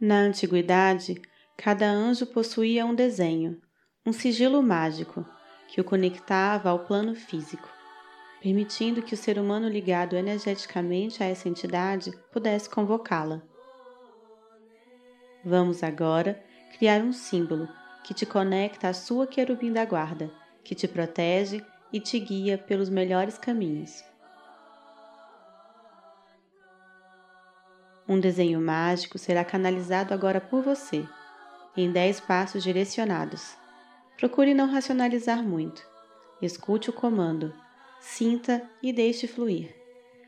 Na 0.03 0.21
antiguidade, 0.21 1.21
cada 1.59 1.87
anjo 1.87 2.25
possuía 2.25 2.87
um 2.87 2.95
desenho, 2.95 3.61
um 4.07 4.15
sigilo 4.15 4.63
mágico, 4.63 5.27
que 5.69 5.79
o 5.79 5.85
conectava 5.85 6.71
ao 6.71 6.87
plano 6.87 7.15
físico, 7.15 7.69
permitindo 8.41 9.03
que 9.03 9.13
o 9.13 9.17
ser 9.17 9.39
humano 9.39 9.69
ligado 9.69 10.17
energeticamente 10.17 11.23
a 11.23 11.27
essa 11.27 11.51
entidade 11.51 12.13
pudesse 12.33 12.71
convocá-la. 12.71 13.43
Vamos 15.45 15.83
agora 15.83 16.43
criar 16.79 17.03
um 17.03 17.13
símbolo 17.13 17.69
que 18.03 18.15
te 18.15 18.25
conecta 18.25 18.89
à 18.89 18.95
sua 18.95 19.27
querubim 19.27 19.71
da 19.71 19.85
guarda, 19.85 20.31
que 20.65 20.75
te 20.75 20.89
protege 20.89 21.63
e 21.93 22.01
te 22.01 22.19
guia 22.19 22.57
pelos 22.57 22.89
melhores 22.89 23.37
caminhos. 23.37 24.03
Um 28.11 28.19
desenho 28.19 28.61
mágico 28.61 29.17
será 29.19 29.45
canalizado 29.45 30.13
agora 30.13 30.41
por 30.41 30.65
você, 30.65 31.07
em 31.77 31.93
10 31.93 32.19
passos 32.19 32.61
direcionados. 32.61 33.57
Procure 34.17 34.53
não 34.53 34.69
racionalizar 34.69 35.45
muito. 35.45 35.89
Escute 36.43 36.91
o 36.91 36.93
comando, 36.93 37.55
sinta 38.01 38.69
e 38.83 38.93
deixe 38.93 39.29
fluir. 39.29 39.73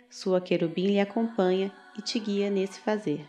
Sua 0.09 0.41
querubim 0.41 0.87
lhe 0.87 1.01
acompanha 1.01 1.72
e 1.99 2.03
te 2.03 2.20
guia 2.20 2.49
nesse 2.51 2.78
fazer. 2.78 3.28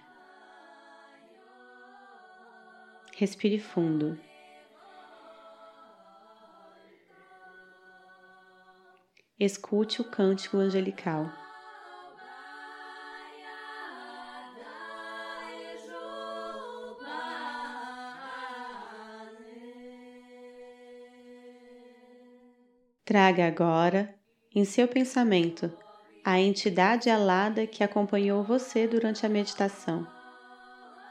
Respire 3.16 3.58
fundo. 3.58 4.20
Escute 9.40 10.00
o 10.00 10.04
cântico 10.04 10.58
angelical. 10.58 11.43
Traga 23.14 23.46
agora, 23.46 24.12
em 24.56 24.66
seu 24.66 24.88
pensamento, 24.88 25.72
a 26.26 26.40
entidade 26.40 27.12
alada 27.12 27.68
que 27.68 27.84
acompanhou 27.84 28.44
você 28.44 28.88
durante 28.88 29.24
a 29.24 29.30
meditação. 29.30 30.08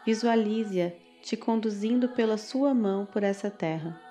Visualize-a 0.05 0.91
te 1.23 1.37
conduzindo 1.37 2.09
pela 2.09 2.37
sua 2.37 2.75
mão 2.75 3.07
por 3.07 3.23
essa 3.23 3.49
terra. 3.49 4.03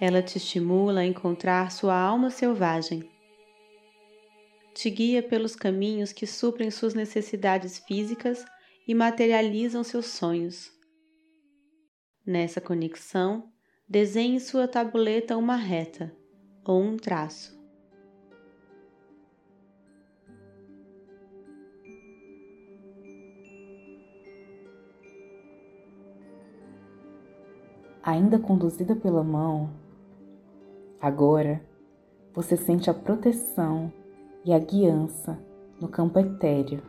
Ela 0.00 0.22
te 0.22 0.38
estimula 0.38 1.02
a 1.02 1.04
encontrar 1.04 1.70
sua 1.70 1.94
alma 1.94 2.30
selvagem. 2.30 3.06
Te 4.72 4.88
guia 4.88 5.22
pelos 5.22 5.54
caminhos 5.54 6.10
que 6.10 6.26
suprem 6.26 6.70
suas 6.70 6.94
necessidades 6.94 7.80
físicas 7.80 8.46
e 8.88 8.94
materializam 8.94 9.84
seus 9.84 10.06
sonhos. 10.06 10.72
Nessa 12.26 12.62
conexão, 12.62 13.51
Desenhe 13.92 14.40
sua 14.40 14.66
tabuleta 14.66 15.36
uma 15.36 15.54
reta 15.54 16.10
ou 16.64 16.80
um 16.80 16.96
traço. 16.96 17.54
Ainda 28.02 28.38
conduzida 28.38 28.96
pela 28.96 29.22
mão, 29.22 29.68
agora 30.98 31.62
você 32.32 32.56
sente 32.56 32.88
a 32.88 32.94
proteção 32.94 33.92
e 34.42 34.54
a 34.54 34.58
guiança 34.58 35.38
no 35.78 35.86
campo 35.86 36.18
etéreo. 36.18 36.82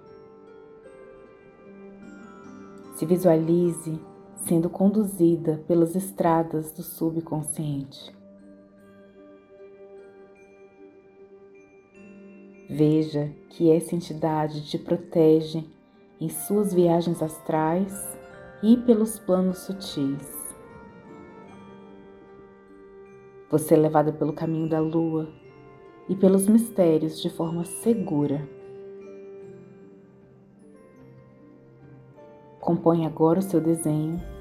Se 2.95 3.06
visualize 3.06 4.12
sendo 4.46 4.70
conduzida 4.70 5.64
pelas 5.68 5.96
estradas 5.96 6.72
do 6.74 6.84
subconsciente. 6.84 8.14
Veja 12.70 13.34
que 13.50 13.72
essa 13.72 13.96
entidade 13.96 14.68
te 14.68 14.78
protege 14.78 15.64
em 16.20 16.28
suas 16.30 16.74
viagens 16.74 17.22
astrais 17.22 18.18
e 18.62 18.78
pelos 18.78 19.20
planos 19.20 19.60
sutis. 19.60 20.44
Você 23.50 23.76
é 23.76 23.78
levada 23.78 24.12
pelo 24.12 24.34
caminho 24.34 24.68
da 24.68 24.80
lua 24.80 25.30
e 26.10 26.16
pelos 26.16 26.48
mistérios 26.48 27.22
de 27.22 27.30
forma 27.30 27.64
segura. 27.64 28.48
Compõe 32.60 33.06
agora 33.06 33.39
o 33.39 33.44
seu 33.44 33.62
desenho 33.62 34.33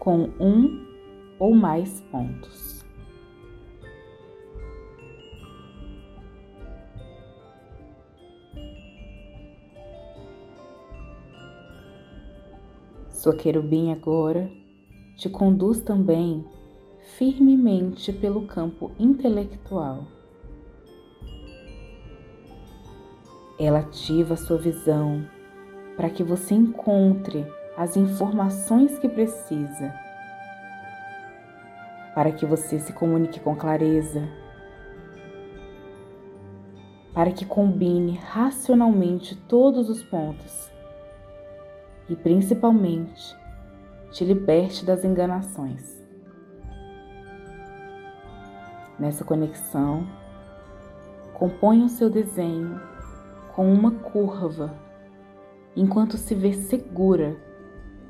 com 0.00 0.30
um 0.40 0.84
ou 1.38 1.54
mais 1.54 2.00
pontos. 2.10 2.84
Sua 13.10 13.36
querubim 13.36 13.92
agora 13.92 14.50
te 15.16 15.28
conduz 15.28 15.82
também 15.82 16.42
firmemente 17.18 18.12
pelo 18.14 18.46
campo 18.46 18.90
intelectual. 18.98 20.06
Ela 23.58 23.80
ativa 23.80 24.36
sua 24.36 24.56
visão 24.56 25.26
para 25.94 26.08
que 26.08 26.24
você 26.24 26.54
encontre 26.54 27.44
as 27.80 27.96
informações 27.96 28.98
que 28.98 29.08
precisa, 29.08 29.94
para 32.14 32.30
que 32.30 32.44
você 32.44 32.78
se 32.78 32.92
comunique 32.92 33.40
com 33.40 33.56
clareza, 33.56 34.28
para 37.14 37.32
que 37.32 37.46
combine 37.46 38.18
racionalmente 38.18 39.34
todos 39.34 39.88
os 39.88 40.02
pontos 40.02 40.70
e 42.06 42.14
principalmente 42.14 43.34
te 44.10 44.26
liberte 44.26 44.84
das 44.84 45.02
enganações. 45.02 46.04
Nessa 48.98 49.24
conexão, 49.24 50.06
componha 51.32 51.86
o 51.86 51.88
seu 51.88 52.10
desenho 52.10 52.78
com 53.54 53.72
uma 53.72 53.90
curva 53.90 54.74
enquanto 55.74 56.18
se 56.18 56.34
vê 56.34 56.52
segura 56.52 57.48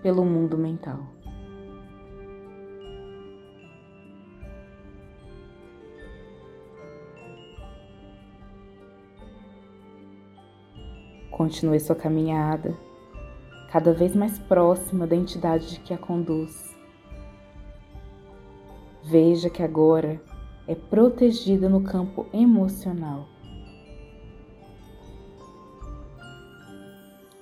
pelo 0.02 0.24
mundo 0.24 0.56
mental. 0.56 1.00
Continue 11.30 11.80
sua 11.80 11.96
caminhada, 11.96 12.76
cada 13.70 13.94
vez 13.94 14.14
mais 14.14 14.38
próxima 14.38 15.06
da 15.06 15.16
entidade 15.16 15.80
que 15.80 15.94
a 15.94 15.98
conduz. 15.98 16.76
Veja 19.02 19.48
que 19.48 19.62
agora 19.62 20.20
é 20.68 20.74
protegida 20.74 21.68
no 21.68 21.82
campo 21.82 22.26
emocional. 22.32 23.26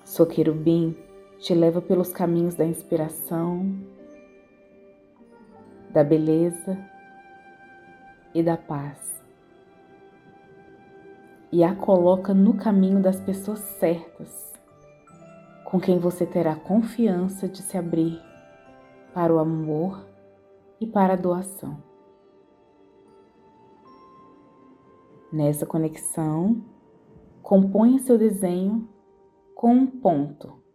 Sua 0.04 0.26
querubim 0.26 0.96
te 1.38 1.54
leva 1.54 1.80
pelos 1.80 2.12
caminhos 2.12 2.54
da 2.54 2.64
inspiração, 2.64 3.72
da 5.90 6.02
beleza 6.02 6.76
e 8.34 8.42
da 8.42 8.56
paz. 8.56 9.22
E 11.50 11.62
a 11.62 11.74
coloca 11.74 12.34
no 12.34 12.54
caminho 12.54 13.00
das 13.00 13.20
pessoas 13.20 13.60
certas, 13.60 14.52
com 15.64 15.80
quem 15.80 15.98
você 15.98 16.26
terá 16.26 16.56
confiança 16.56 17.48
de 17.48 17.62
se 17.62 17.78
abrir 17.78 18.20
para 19.14 19.32
o 19.32 19.38
amor 19.38 20.04
e 20.80 20.86
para 20.86 21.14
a 21.14 21.16
doação. 21.16 21.82
Nessa 25.32 25.64
conexão, 25.64 26.62
componha 27.42 27.98
seu 27.98 28.18
desenho 28.18 28.88
com 29.54 29.72
um 29.72 29.86
ponto. 29.86 30.67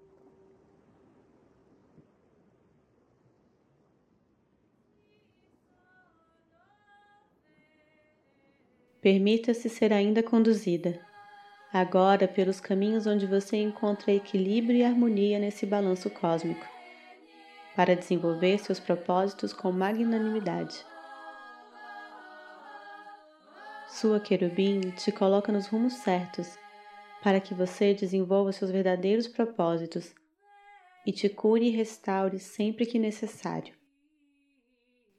Permita-se 9.04 9.68
ser 9.68 9.92
ainda 9.92 10.24
conduzida, 10.24 10.98
agora 11.74 12.26
pelos 12.26 12.62
caminhos 12.62 13.06
onde 13.06 13.26
você 13.26 13.58
encontra 13.58 14.14
equilíbrio 14.14 14.78
e 14.78 14.84
harmonia 14.86 15.38
nesse 15.40 15.66
balanço 15.66 16.10
cósmico, 16.10 16.66
para 17.76 17.98
desenvolver 17.98 18.60
seus 18.60 18.80
propósitos 18.80 19.52
com 19.52 19.74
magnanimidade. 19.74 20.86
Sua 23.90 24.22
querubim 24.22 24.80
te 24.92 25.12
coloca 25.12 25.52
nos 25.52 25.68
rumos 25.68 25.96
certos 25.96 26.58
para 27.22 27.42
que 27.42 27.54
você 27.54 27.94
desenvolva 27.94 28.54
seus 28.54 28.72
verdadeiros 28.72 29.28
propósitos 29.28 30.16
e 31.06 31.12
te 31.12 31.28
cure 31.28 31.68
e 31.68 31.72
restaure 31.72 32.40
sempre 32.40 32.86
que 32.86 32.98
necessário. 32.98 33.76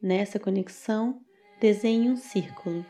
Nessa 0.00 0.40
conexão, 0.40 1.20
desenhe 1.60 2.08
um 2.08 2.16
círculo 2.16 2.82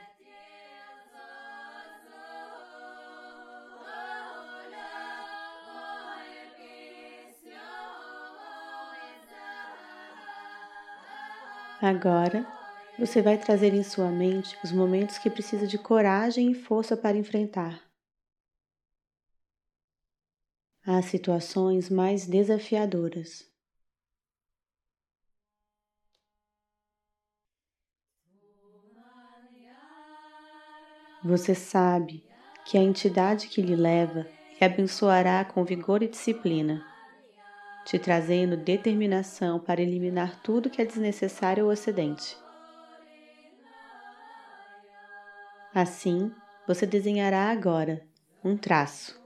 Agora, 11.84 12.46
você 12.98 13.20
vai 13.20 13.36
trazer 13.36 13.74
em 13.74 13.82
sua 13.82 14.10
mente 14.10 14.56
os 14.64 14.72
momentos 14.72 15.18
que 15.18 15.28
precisa 15.28 15.66
de 15.66 15.76
coragem 15.76 16.50
e 16.50 16.54
força 16.54 16.96
para 16.96 17.14
enfrentar. 17.14 17.78
As 20.86 21.04
situações 21.04 21.90
mais 21.90 22.26
desafiadoras. 22.26 23.46
Você 31.22 31.54
sabe 31.54 32.24
que 32.64 32.78
a 32.78 32.82
entidade 32.82 33.48
que 33.48 33.60
lhe 33.60 33.76
leva 33.76 34.26
lhe 34.58 34.64
abençoará 34.64 35.44
com 35.44 35.62
vigor 35.62 36.02
e 36.02 36.08
disciplina 36.08 36.93
te 37.84 37.98
trazendo 37.98 38.56
determinação 38.56 39.60
para 39.60 39.82
eliminar 39.82 40.40
tudo 40.42 40.70
que 40.70 40.80
é 40.80 40.84
desnecessário 40.84 41.66
ou 41.66 41.72
excedente. 41.72 42.36
Assim, 45.74 46.32
você 46.66 46.86
desenhará 46.86 47.50
agora 47.50 48.02
um 48.42 48.56
traço. 48.56 49.22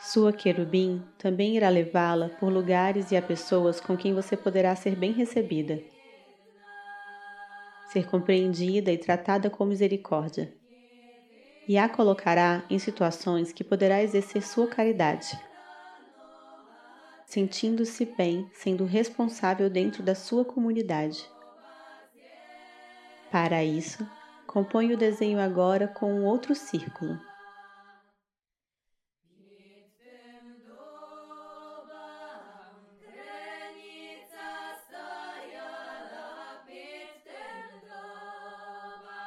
Sua 0.00 0.32
querubim 0.32 1.02
também 1.18 1.56
irá 1.56 1.68
levá-la 1.68 2.28
por 2.28 2.52
lugares 2.52 3.10
e 3.10 3.16
a 3.16 3.22
pessoas 3.22 3.80
com 3.80 3.96
quem 3.96 4.14
você 4.14 4.36
poderá 4.36 4.76
ser 4.76 4.94
bem 4.94 5.12
recebida 5.12 5.82
ser 7.94 8.08
compreendida 8.08 8.90
e 8.90 8.98
tratada 8.98 9.48
com 9.48 9.64
misericórdia. 9.64 10.52
E 11.68 11.78
a 11.78 11.88
colocará 11.88 12.64
em 12.68 12.76
situações 12.76 13.52
que 13.52 13.62
poderá 13.62 14.02
exercer 14.02 14.42
sua 14.42 14.66
caridade, 14.66 15.38
sentindo-se 17.24 18.04
bem, 18.04 18.50
sendo 18.52 18.84
responsável 18.84 19.70
dentro 19.70 20.02
da 20.02 20.12
sua 20.16 20.44
comunidade. 20.44 21.24
Para 23.30 23.62
isso, 23.62 24.04
compõe 24.44 24.92
o 24.92 24.96
desenho 24.96 25.38
agora 25.38 25.86
com 25.86 26.12
um 26.12 26.24
outro 26.24 26.52
círculo. 26.52 27.16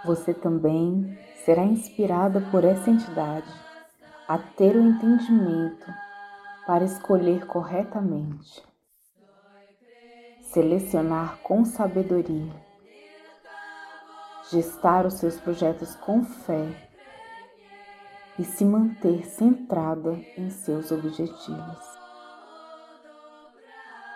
Você 0.07 0.33
também 0.33 1.19
será 1.43 1.63
inspirada 1.63 2.39
por 2.49 2.63
essa 2.63 2.89
entidade 2.89 3.53
a 4.25 4.37
ter 4.37 4.73
o 4.73 4.81
entendimento 4.81 5.85
para 6.65 6.85
escolher 6.85 7.45
corretamente, 7.45 8.63
selecionar 10.41 11.39
com 11.39 11.65
sabedoria, 11.65 12.53
gestar 14.49 15.05
os 15.05 15.15
seus 15.15 15.37
projetos 15.41 15.93
com 15.97 16.23
fé 16.23 16.89
e 18.39 18.45
se 18.45 18.63
manter 18.63 19.25
centrada 19.25 20.13
em 20.37 20.49
seus 20.49 20.89
objetivos. 20.89 21.97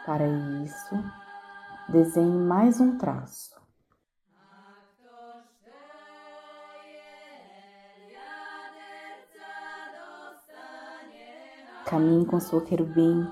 Para 0.06 0.26
isso, 0.64 0.96
desenhe 1.90 2.40
mais 2.40 2.80
um 2.80 2.98
traço. 2.98 3.61
Caminhe 11.92 12.26
com 12.26 12.40
sua 12.40 12.62
querubim 12.62 13.30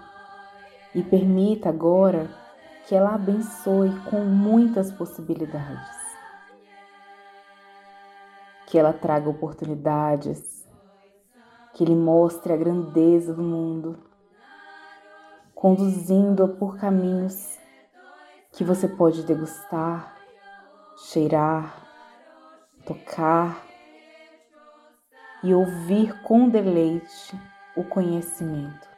e 0.93 1.01
permita 1.01 1.70
agora 1.70 2.30
que 2.86 2.93
ela 2.93 3.16
abençoe 3.16 3.89
com 4.10 4.20
muitas 4.26 4.91
possibilidades. 4.91 5.97
Que 8.68 8.78
ela 8.78 8.91
traga 8.91 9.30
oportunidades, 9.30 10.68
que 11.74 11.86
lhe 11.86 11.95
mostre 11.95 12.51
a 12.51 12.57
grandeza 12.57 13.34
do 13.34 13.41
mundo, 13.41 13.97
conduzindo-a 15.55 16.49
por 16.49 16.78
caminhos 16.78 17.57
que 18.51 18.66
você 18.66 18.89
pode 18.89 19.24
degustar, 19.24 20.18
cheirar, 20.97 21.82
tocar 22.86 23.66
e 25.41 25.53
ouvir 25.53 26.22
com 26.24 26.49
deleite 26.49 27.39
o 27.80 27.84
conhecimento. 27.86 28.89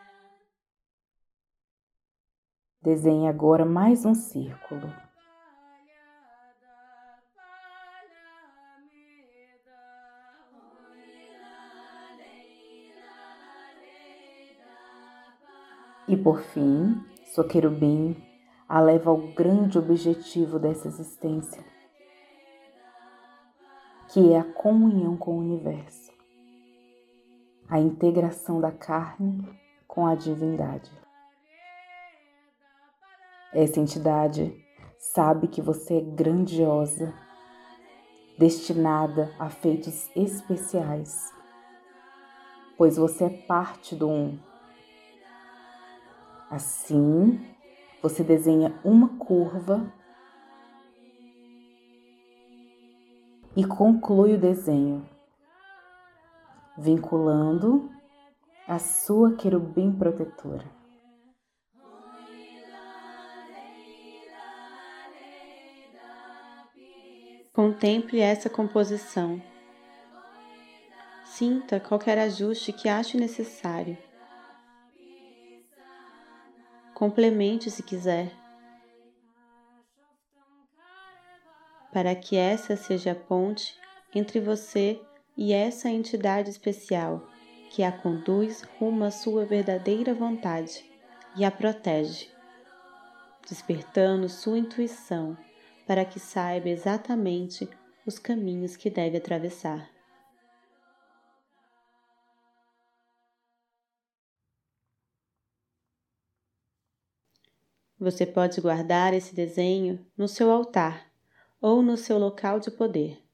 Desenhe 2.82 3.28
agora 3.28 3.64
mais 3.64 4.06
um 4.06 4.16
círculo. 4.16 4.92
E 16.08 16.18
por 16.18 16.42
fim, 16.42 17.06
sua 17.36 17.48
querubim 17.48 18.18
a 18.68 18.82
leva 18.82 19.12
ao 19.12 19.18
grande 19.36 19.78
objetivo 19.78 20.58
dessa 20.58 20.88
existência, 20.88 21.64
que 24.12 24.34
é 24.34 24.40
a 24.40 24.54
comunhão 24.54 25.16
com 25.16 25.36
o 25.36 25.40
universo 25.40 26.11
a 27.72 27.80
integração 27.80 28.60
da 28.60 28.70
carne 28.70 29.48
com 29.88 30.06
a 30.06 30.14
divindade. 30.14 30.92
Essa 33.54 33.80
entidade 33.80 34.54
sabe 35.00 35.48
que 35.48 35.62
você 35.62 36.00
é 36.00 36.02
grandiosa, 36.02 37.14
destinada 38.38 39.34
a 39.40 39.50
feitos 39.50 40.10
especiais, 40.14 41.34
pois 42.78 42.98
você 42.98 43.24
é 43.24 43.30
parte 43.30 43.96
do 43.96 44.10
um. 44.10 44.38
Assim, 46.50 47.40
você 48.02 48.22
desenha 48.22 48.78
uma 48.84 49.18
curva 49.18 49.90
e 53.56 53.66
conclui 53.66 54.34
o 54.34 54.38
desenho 54.38 55.10
vinculando 56.78 57.90
a 58.68 58.80
sua 58.80 59.36
querubim 59.36 59.92
protetora. 59.92 60.82
Contemple 67.54 68.22
essa 68.22 68.50
composição. 68.50 69.42
Sinta 71.26 71.80
qualquer 71.80 72.18
ajuste 72.18 72.72
que 72.72 72.88
ache 72.88 73.18
necessário. 73.18 73.98
Complemente 76.94 77.70
se 77.70 77.84
quiser. 77.84 78.32
Para 81.92 82.16
que 82.16 82.38
essa 82.38 82.78
seja 82.78 83.12
a 83.12 83.16
ponte 83.16 83.78
entre 84.16 84.40
você 84.40 85.02
e 85.42 85.54
essa 85.54 85.90
entidade 85.90 86.52
especial 86.52 87.28
que 87.72 87.82
a 87.82 87.92
conduz 87.92 88.62
rumo 88.78 89.04
à 89.06 89.10
sua 89.10 89.44
verdadeira 89.44 90.14
vontade 90.14 90.86
e 91.36 91.44
a 91.44 91.50
protege, 91.50 92.30
despertando 93.50 94.30
sua 94.30 94.60
intuição 94.60 95.36
para 95.88 96.06
que 96.06 96.20
saiba 96.20 96.70
exatamente 96.70 97.68
os 98.06 98.20
caminhos 98.20 98.78
que 98.78 98.88
deve 98.88 99.18
atravessar. 99.18 99.90
Você 108.00 108.28
pode 108.28 108.62
guardar 108.62 109.12
esse 109.16 109.34
desenho 109.34 110.06
no 110.16 110.28
seu 110.28 110.52
altar 110.52 111.12
ou 111.60 111.82
no 111.82 111.98
seu 111.98 112.20
local 112.20 112.60
de 112.60 112.70
poder, 112.70 113.31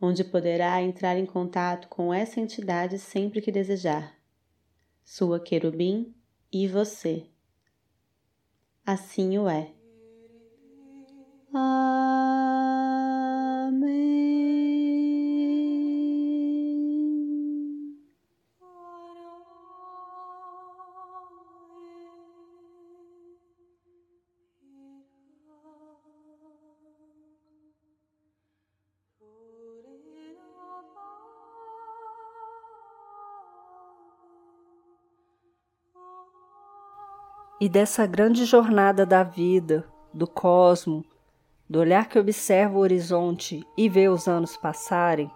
onde 0.00 0.24
poderá 0.24 0.80
entrar 0.82 1.16
em 1.16 1.26
contato 1.26 1.88
com 1.88 2.12
essa 2.12 2.40
entidade 2.40 2.98
sempre 2.98 3.40
que 3.40 3.50
desejar. 3.50 4.14
Sua 5.04 5.40
querubim 5.40 6.14
e 6.52 6.68
você. 6.68 7.26
Assim 8.84 9.38
o 9.38 9.48
é. 9.48 9.72
E 37.66 37.68
dessa 37.68 38.06
grande 38.06 38.44
jornada 38.44 39.04
da 39.04 39.24
vida, 39.24 39.84
do 40.14 40.24
cosmo, 40.24 41.04
do 41.68 41.80
olhar 41.80 42.08
que 42.08 42.16
observa 42.16 42.76
o 42.76 42.80
horizonte 42.80 43.66
e 43.76 43.88
vê 43.88 44.08
os 44.08 44.28
anos 44.28 44.56
passarem, 44.56 45.28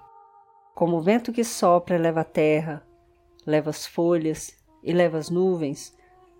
como 0.73 0.99
o 0.99 1.01
vento 1.01 1.33
que 1.33 1.43
sopra 1.43 1.99
leva 1.99 2.21
a 2.21 2.25
terra, 2.25 2.87
leva 3.45 3.71
as 3.71 3.85
folhas 3.85 4.57
e 4.81 4.93
leva 4.93 5.19
as 5.19 5.29
nuvens, 5.29 5.93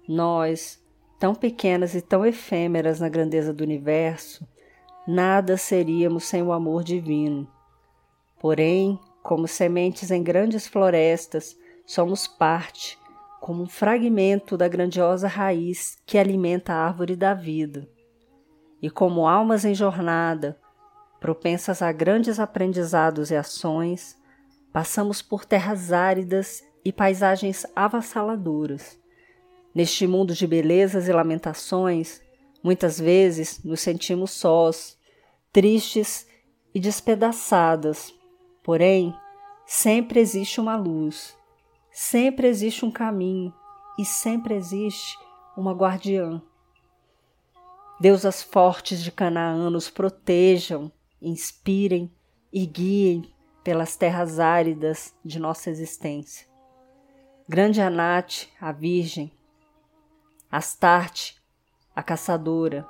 nós, 0.07 0.81
tão 1.19 1.35
pequenas 1.35 1.93
e 1.97 2.01
tão 2.01 2.25
efêmeras 2.25 3.01
na 3.01 3.09
grandeza 3.09 3.53
do 3.53 3.65
universo, 3.65 4.47
nada 5.09 5.57
seríamos 5.57 6.23
sem 6.23 6.41
o 6.41 6.53
amor 6.53 6.85
divino. 6.85 7.51
Porém, 8.39 8.97
como 9.25 9.49
sementes 9.49 10.13
em 10.13 10.23
grandes 10.23 10.69
florestas, 10.69 11.59
somos 11.85 12.29
parte, 12.29 12.97
como 13.41 13.63
um 13.63 13.67
fragmento 13.67 14.57
da 14.57 14.69
grandiosa 14.69 15.27
raiz 15.27 15.99
que 16.05 16.19
alimenta 16.19 16.75
a 16.75 16.87
árvore 16.87 17.17
da 17.17 17.33
vida. 17.33 17.89
E 18.83 18.91
como 18.91 19.27
almas 19.27 19.65
em 19.65 19.75
jornada, 19.75 20.59
propensas 21.19 21.81
a 21.81 21.91
grandes 21.91 22.39
aprendizados 22.39 23.31
e 23.31 23.37
ações, 23.37 24.17
passamos 24.73 25.23
por 25.23 25.47
terras 25.47 25.91
áridas 25.91 26.63
e 26.85 26.93
paisagens 26.93 27.67
avassaladoras. 27.75 28.99
Neste 29.75 30.07
mundo 30.07 30.35
de 30.35 30.47
belezas 30.47 31.09
e 31.09 31.13
lamentações, 31.13 32.21
muitas 32.63 33.01
vezes 33.01 33.63
nos 33.65 33.81
sentimos 33.81 34.33
sós, 34.33 34.99
tristes 35.51 36.27
e 36.75 36.81
despedaçadas. 36.81 38.15
Porém, 38.63 39.15
sempre 39.67 40.21
existe 40.21 40.61
uma 40.61 40.77
luz 40.77 41.40
Sempre 42.03 42.49
existe 42.49 42.83
um 42.83 42.91
caminho 42.91 43.53
e 43.99 44.07
sempre 44.07 44.55
existe 44.55 45.19
uma 45.55 45.75
guardiã. 45.75 46.41
Deusas 48.01 48.43
fortes 48.43 49.03
de 49.03 49.13
Canaã 49.13 49.69
nos 49.69 49.91
protejam, 49.91 50.91
inspirem 51.21 52.11
e 52.51 52.65
guiem 52.65 53.31
pelas 53.63 53.97
terras 53.97 54.41
áridas 54.41 55.15
de 55.23 55.39
nossa 55.39 55.69
existência. 55.69 56.49
Grande 57.47 57.83
Anate, 57.83 58.51
a 58.59 58.73
Virgem, 58.73 59.31
Astarte, 60.51 61.37
a 61.95 62.03
caçadora, 62.03 62.89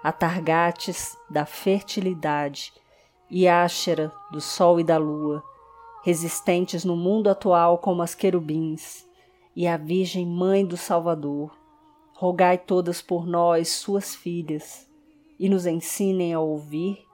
Atargates 0.00 1.18
da 1.28 1.44
fertilidade 1.44 2.72
e 3.28 3.48
Áxera 3.48 4.12
do 4.30 4.40
sol 4.40 4.78
e 4.78 4.84
da 4.84 4.96
lua, 4.96 5.42
resistentes 6.02 6.84
no 6.84 6.96
mundo 6.96 7.30
atual 7.30 7.78
como 7.78 8.02
as 8.02 8.14
querubins, 8.14 9.06
e 9.54 9.66
a 9.66 9.76
Virgem 9.76 10.26
Mãe 10.26 10.64
do 10.66 10.76
Salvador, 10.76 11.56
rogai 12.14 12.58
todas 12.58 13.00
por 13.00 13.26
nós, 13.26 13.68
suas 13.68 14.14
filhas, 14.14 14.88
e 15.38 15.48
nos 15.48 15.66
ensinem 15.66 16.32
a 16.32 16.40
ouvir 16.40 17.04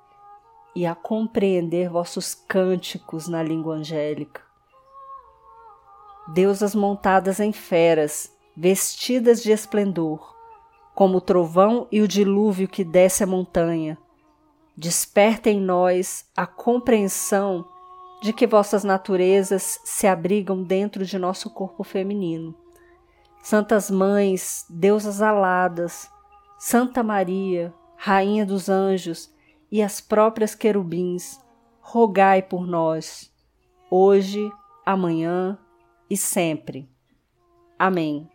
e 0.75 0.87
a 0.87 0.95
compreender 0.95 1.89
vossos 1.89 2.35
cânticos 2.35 3.27
na 3.27 3.43
língua 3.43 3.75
angélica. 3.75 4.43
Deusas 6.29 6.75
montadas 6.75 7.41
em 7.41 7.53
feras, 7.53 8.33
vestidas 8.57 9.43
de 9.43 9.51
esplendor, 9.51 10.37
como 10.95 11.19
o 11.19 11.21
trovão 11.21 11.87
e 11.91 12.01
o 12.01 12.09
dilúvio 12.09 12.69
que 12.69 12.85
desce 12.85 13.25
a 13.25 13.27
montanha, 13.27 13.99
desperta 14.77 15.51
em 15.51 15.61
nós 15.61 16.31
a 16.37 16.47
compreensão 16.47 17.67
de 18.21 18.33
que 18.33 18.47
vossas 18.47 18.85
naturezas 18.85 19.81
se 19.85 20.07
abrigam 20.07 20.63
dentro 20.63 21.05
de 21.05 21.19
nosso 21.19 21.51
corpo 21.51 21.85
feminino. 21.85 22.55
Santas 23.43 23.91
Mães, 23.91 24.67
deusas 24.69 25.23
aladas, 25.23 26.11
Santa 26.59 27.03
Maria, 27.03 27.73
Rainha 27.97 28.45
dos 28.45 28.69
Anjos 28.69 29.33
e 29.71 29.83
as 29.83 30.01
próprias 30.01 30.55
querubins, 30.55 31.41
rogai 31.81 32.43
por 32.43 32.67
nós, 32.67 33.33
hoje, 33.91 34.51
amanhã 34.85 35.59
e 36.11 36.17
sempre. 36.17 36.89
Amém. 37.79 38.29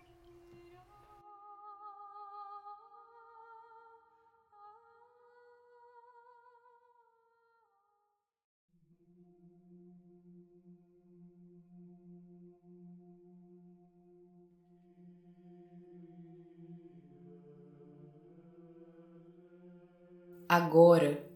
Agora 20.55 21.27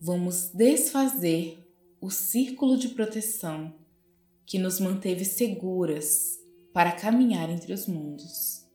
vamos 0.00 0.48
desfazer 0.48 1.58
o 2.00 2.08
círculo 2.08 2.78
de 2.78 2.88
proteção 2.88 3.74
que 4.46 4.58
nos 4.58 4.80
manteve 4.80 5.26
seguras 5.26 6.38
para 6.72 6.92
caminhar 6.92 7.50
entre 7.50 7.74
os 7.74 7.86
mundos. 7.86 8.66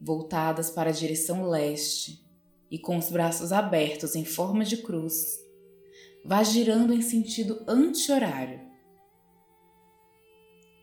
Voltadas 0.00 0.70
para 0.70 0.88
a 0.88 0.92
direção 0.94 1.50
leste 1.50 2.26
e 2.70 2.78
com 2.78 2.96
os 2.96 3.10
braços 3.10 3.52
abertos 3.52 4.16
em 4.16 4.24
forma 4.24 4.64
de 4.64 4.78
cruz, 4.78 5.38
vá 6.24 6.42
girando 6.42 6.94
em 6.94 7.02
sentido 7.02 7.62
anti-horário. 7.68 8.58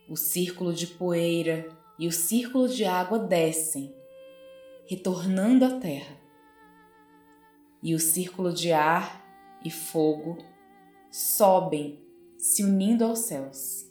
O 0.07 0.15
círculo 0.15 0.71
de 0.71 0.85
poeira 0.85 1.67
e 1.97 2.07
o 2.07 2.11
círculo 2.11 2.69
de 2.69 2.85
água 2.85 3.17
descem, 3.17 3.91
retornando 4.85 5.65
à 5.65 5.79
terra 5.79 6.21
e 7.83 7.93
o 7.93 7.99
círculo 7.99 8.53
de 8.53 8.71
ar 8.71 9.21
e 9.63 9.69
fogo 9.69 10.37
sobem, 11.11 12.01
se 12.37 12.63
unindo 12.63 13.03
aos 13.03 13.19
céus. 13.19 13.85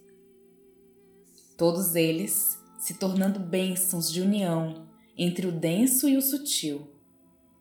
Todos 1.57 1.95
eles 1.95 2.59
se 2.79 2.95
tornando 2.95 3.39
bênçãos 3.39 4.11
de 4.11 4.21
união 4.21 4.89
entre 5.17 5.47
o 5.47 5.53
denso 5.53 6.09
e 6.09 6.17
o 6.17 6.23
sutil, 6.23 6.89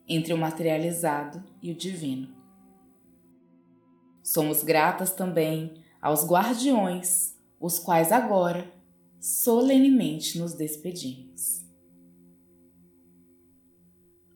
entre 0.07 0.33
o 0.33 0.37
materializado 0.37 1.43
e 1.61 1.71
o 1.71 1.75
divino. 1.75 2.33
Somos 4.23 4.63
gratas 4.63 5.11
também 5.11 5.83
aos 6.01 6.25
guardiões 6.25 7.35
os 7.59 7.77
quais 7.77 8.11
agora 8.11 8.71
solenemente 9.19 10.39
nos 10.39 10.53
despedimos. 10.53 11.63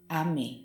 Amém. 0.08 0.65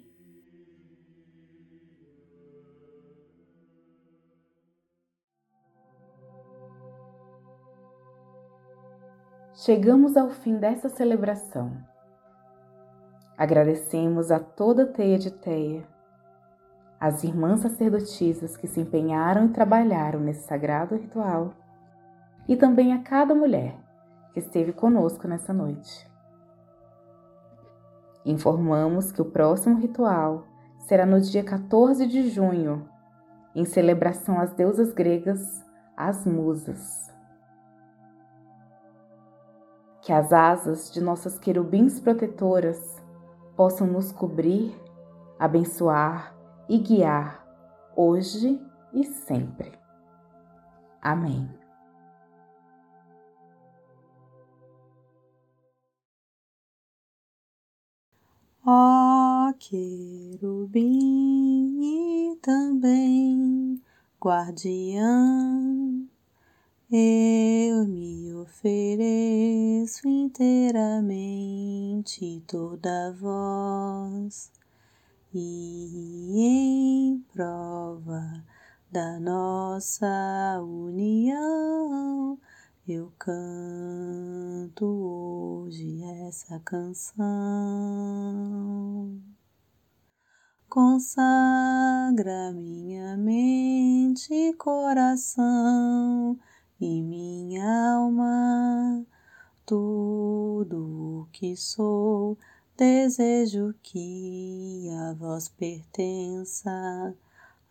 Chegamos 9.63 10.17
ao 10.17 10.31
fim 10.31 10.57
dessa 10.57 10.89
celebração. 10.89 11.71
Agradecemos 13.37 14.31
a 14.31 14.41
toda 14.41 14.85
a 14.85 14.87
teia 14.87 15.19
de 15.19 15.31
teia, 15.31 15.87
as 16.99 17.25
irmãs 17.25 17.61
sacerdotisas 17.61 18.57
que 18.57 18.67
se 18.67 18.81
empenharam 18.81 19.45
e 19.45 19.49
trabalharam 19.51 20.19
nesse 20.19 20.47
sagrado 20.47 20.97
ritual, 20.97 21.53
e 22.49 22.57
também 22.57 22.95
a 22.95 23.03
cada 23.03 23.35
mulher 23.35 23.77
que 24.33 24.39
esteve 24.39 24.73
conosco 24.73 25.29
nessa 25.29 25.53
noite. 25.53 26.11
Informamos 28.25 29.13
que 29.13 29.21
o 29.21 29.27
próximo 29.27 29.79
ritual 29.79 30.47
será 30.89 31.05
no 31.05 31.21
dia 31.21 31.45
14 31.45 32.07
de 32.07 32.31
junho, 32.31 32.89
em 33.55 33.67
celebração 33.67 34.41
às 34.41 34.55
deusas 34.55 34.91
gregas, 34.95 35.63
as 35.95 36.25
musas 36.25 37.10
que 40.11 40.15
as 40.15 40.33
asas 40.33 40.91
de 40.91 41.01
nossas 41.01 41.39
querubins 41.39 42.01
protetoras 42.01 43.01
possam 43.55 43.87
nos 43.87 44.11
cobrir, 44.11 44.75
abençoar 45.39 46.37
e 46.69 46.79
guiar 46.79 47.47
hoje 47.95 48.61
e 48.93 49.05
sempre. 49.05 49.71
Amém. 51.01 51.49
Ó 58.67 59.53
querubim 59.61 60.91
e 61.81 62.37
também 62.43 63.81
guardião 64.21 66.10
eu 66.93 67.87
me 67.87 68.35
ofereço 68.35 70.09
inteiramente 70.09 72.43
toda 72.49 73.13
vós 73.13 74.51
e 75.33 76.35
em 76.37 77.25
prova 77.33 78.45
da 78.91 79.21
nossa 79.21 80.61
união 80.63 82.37
eu 82.89 83.13
canto 83.17 84.85
hoje 84.85 86.03
essa 86.27 86.59
canção. 86.59 87.23
Consagra 90.69 92.51
minha 92.53 93.17
mente 93.17 94.35
e 94.35 94.53
coração 94.55 96.37
e 96.81 97.03
minha 97.03 97.95
alma, 97.95 99.05
tudo 99.67 101.23
o 101.23 101.29
que 101.31 101.55
sou, 101.55 102.39
desejo 102.77 103.75
que 103.83 104.89
a 104.91 105.13
vós 105.13 105.49
pertença, 105.49 107.15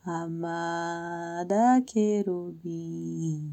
amada 0.06 1.82
querubim. 1.88 3.52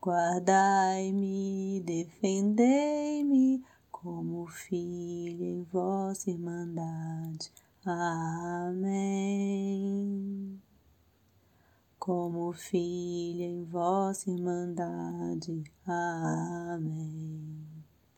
Guardai-me, 0.00 1.82
defendei-me 1.84 3.62
como 3.92 4.46
filho 4.46 5.44
em 5.44 5.62
vossa 5.64 6.30
irmandade. 6.30 7.52
Amém 7.84 9.30
como 12.00 12.52
filha 12.52 13.44
em 13.44 13.62
vossa 13.62 14.30
irmandade. 14.30 15.62
Amém. 15.86 17.69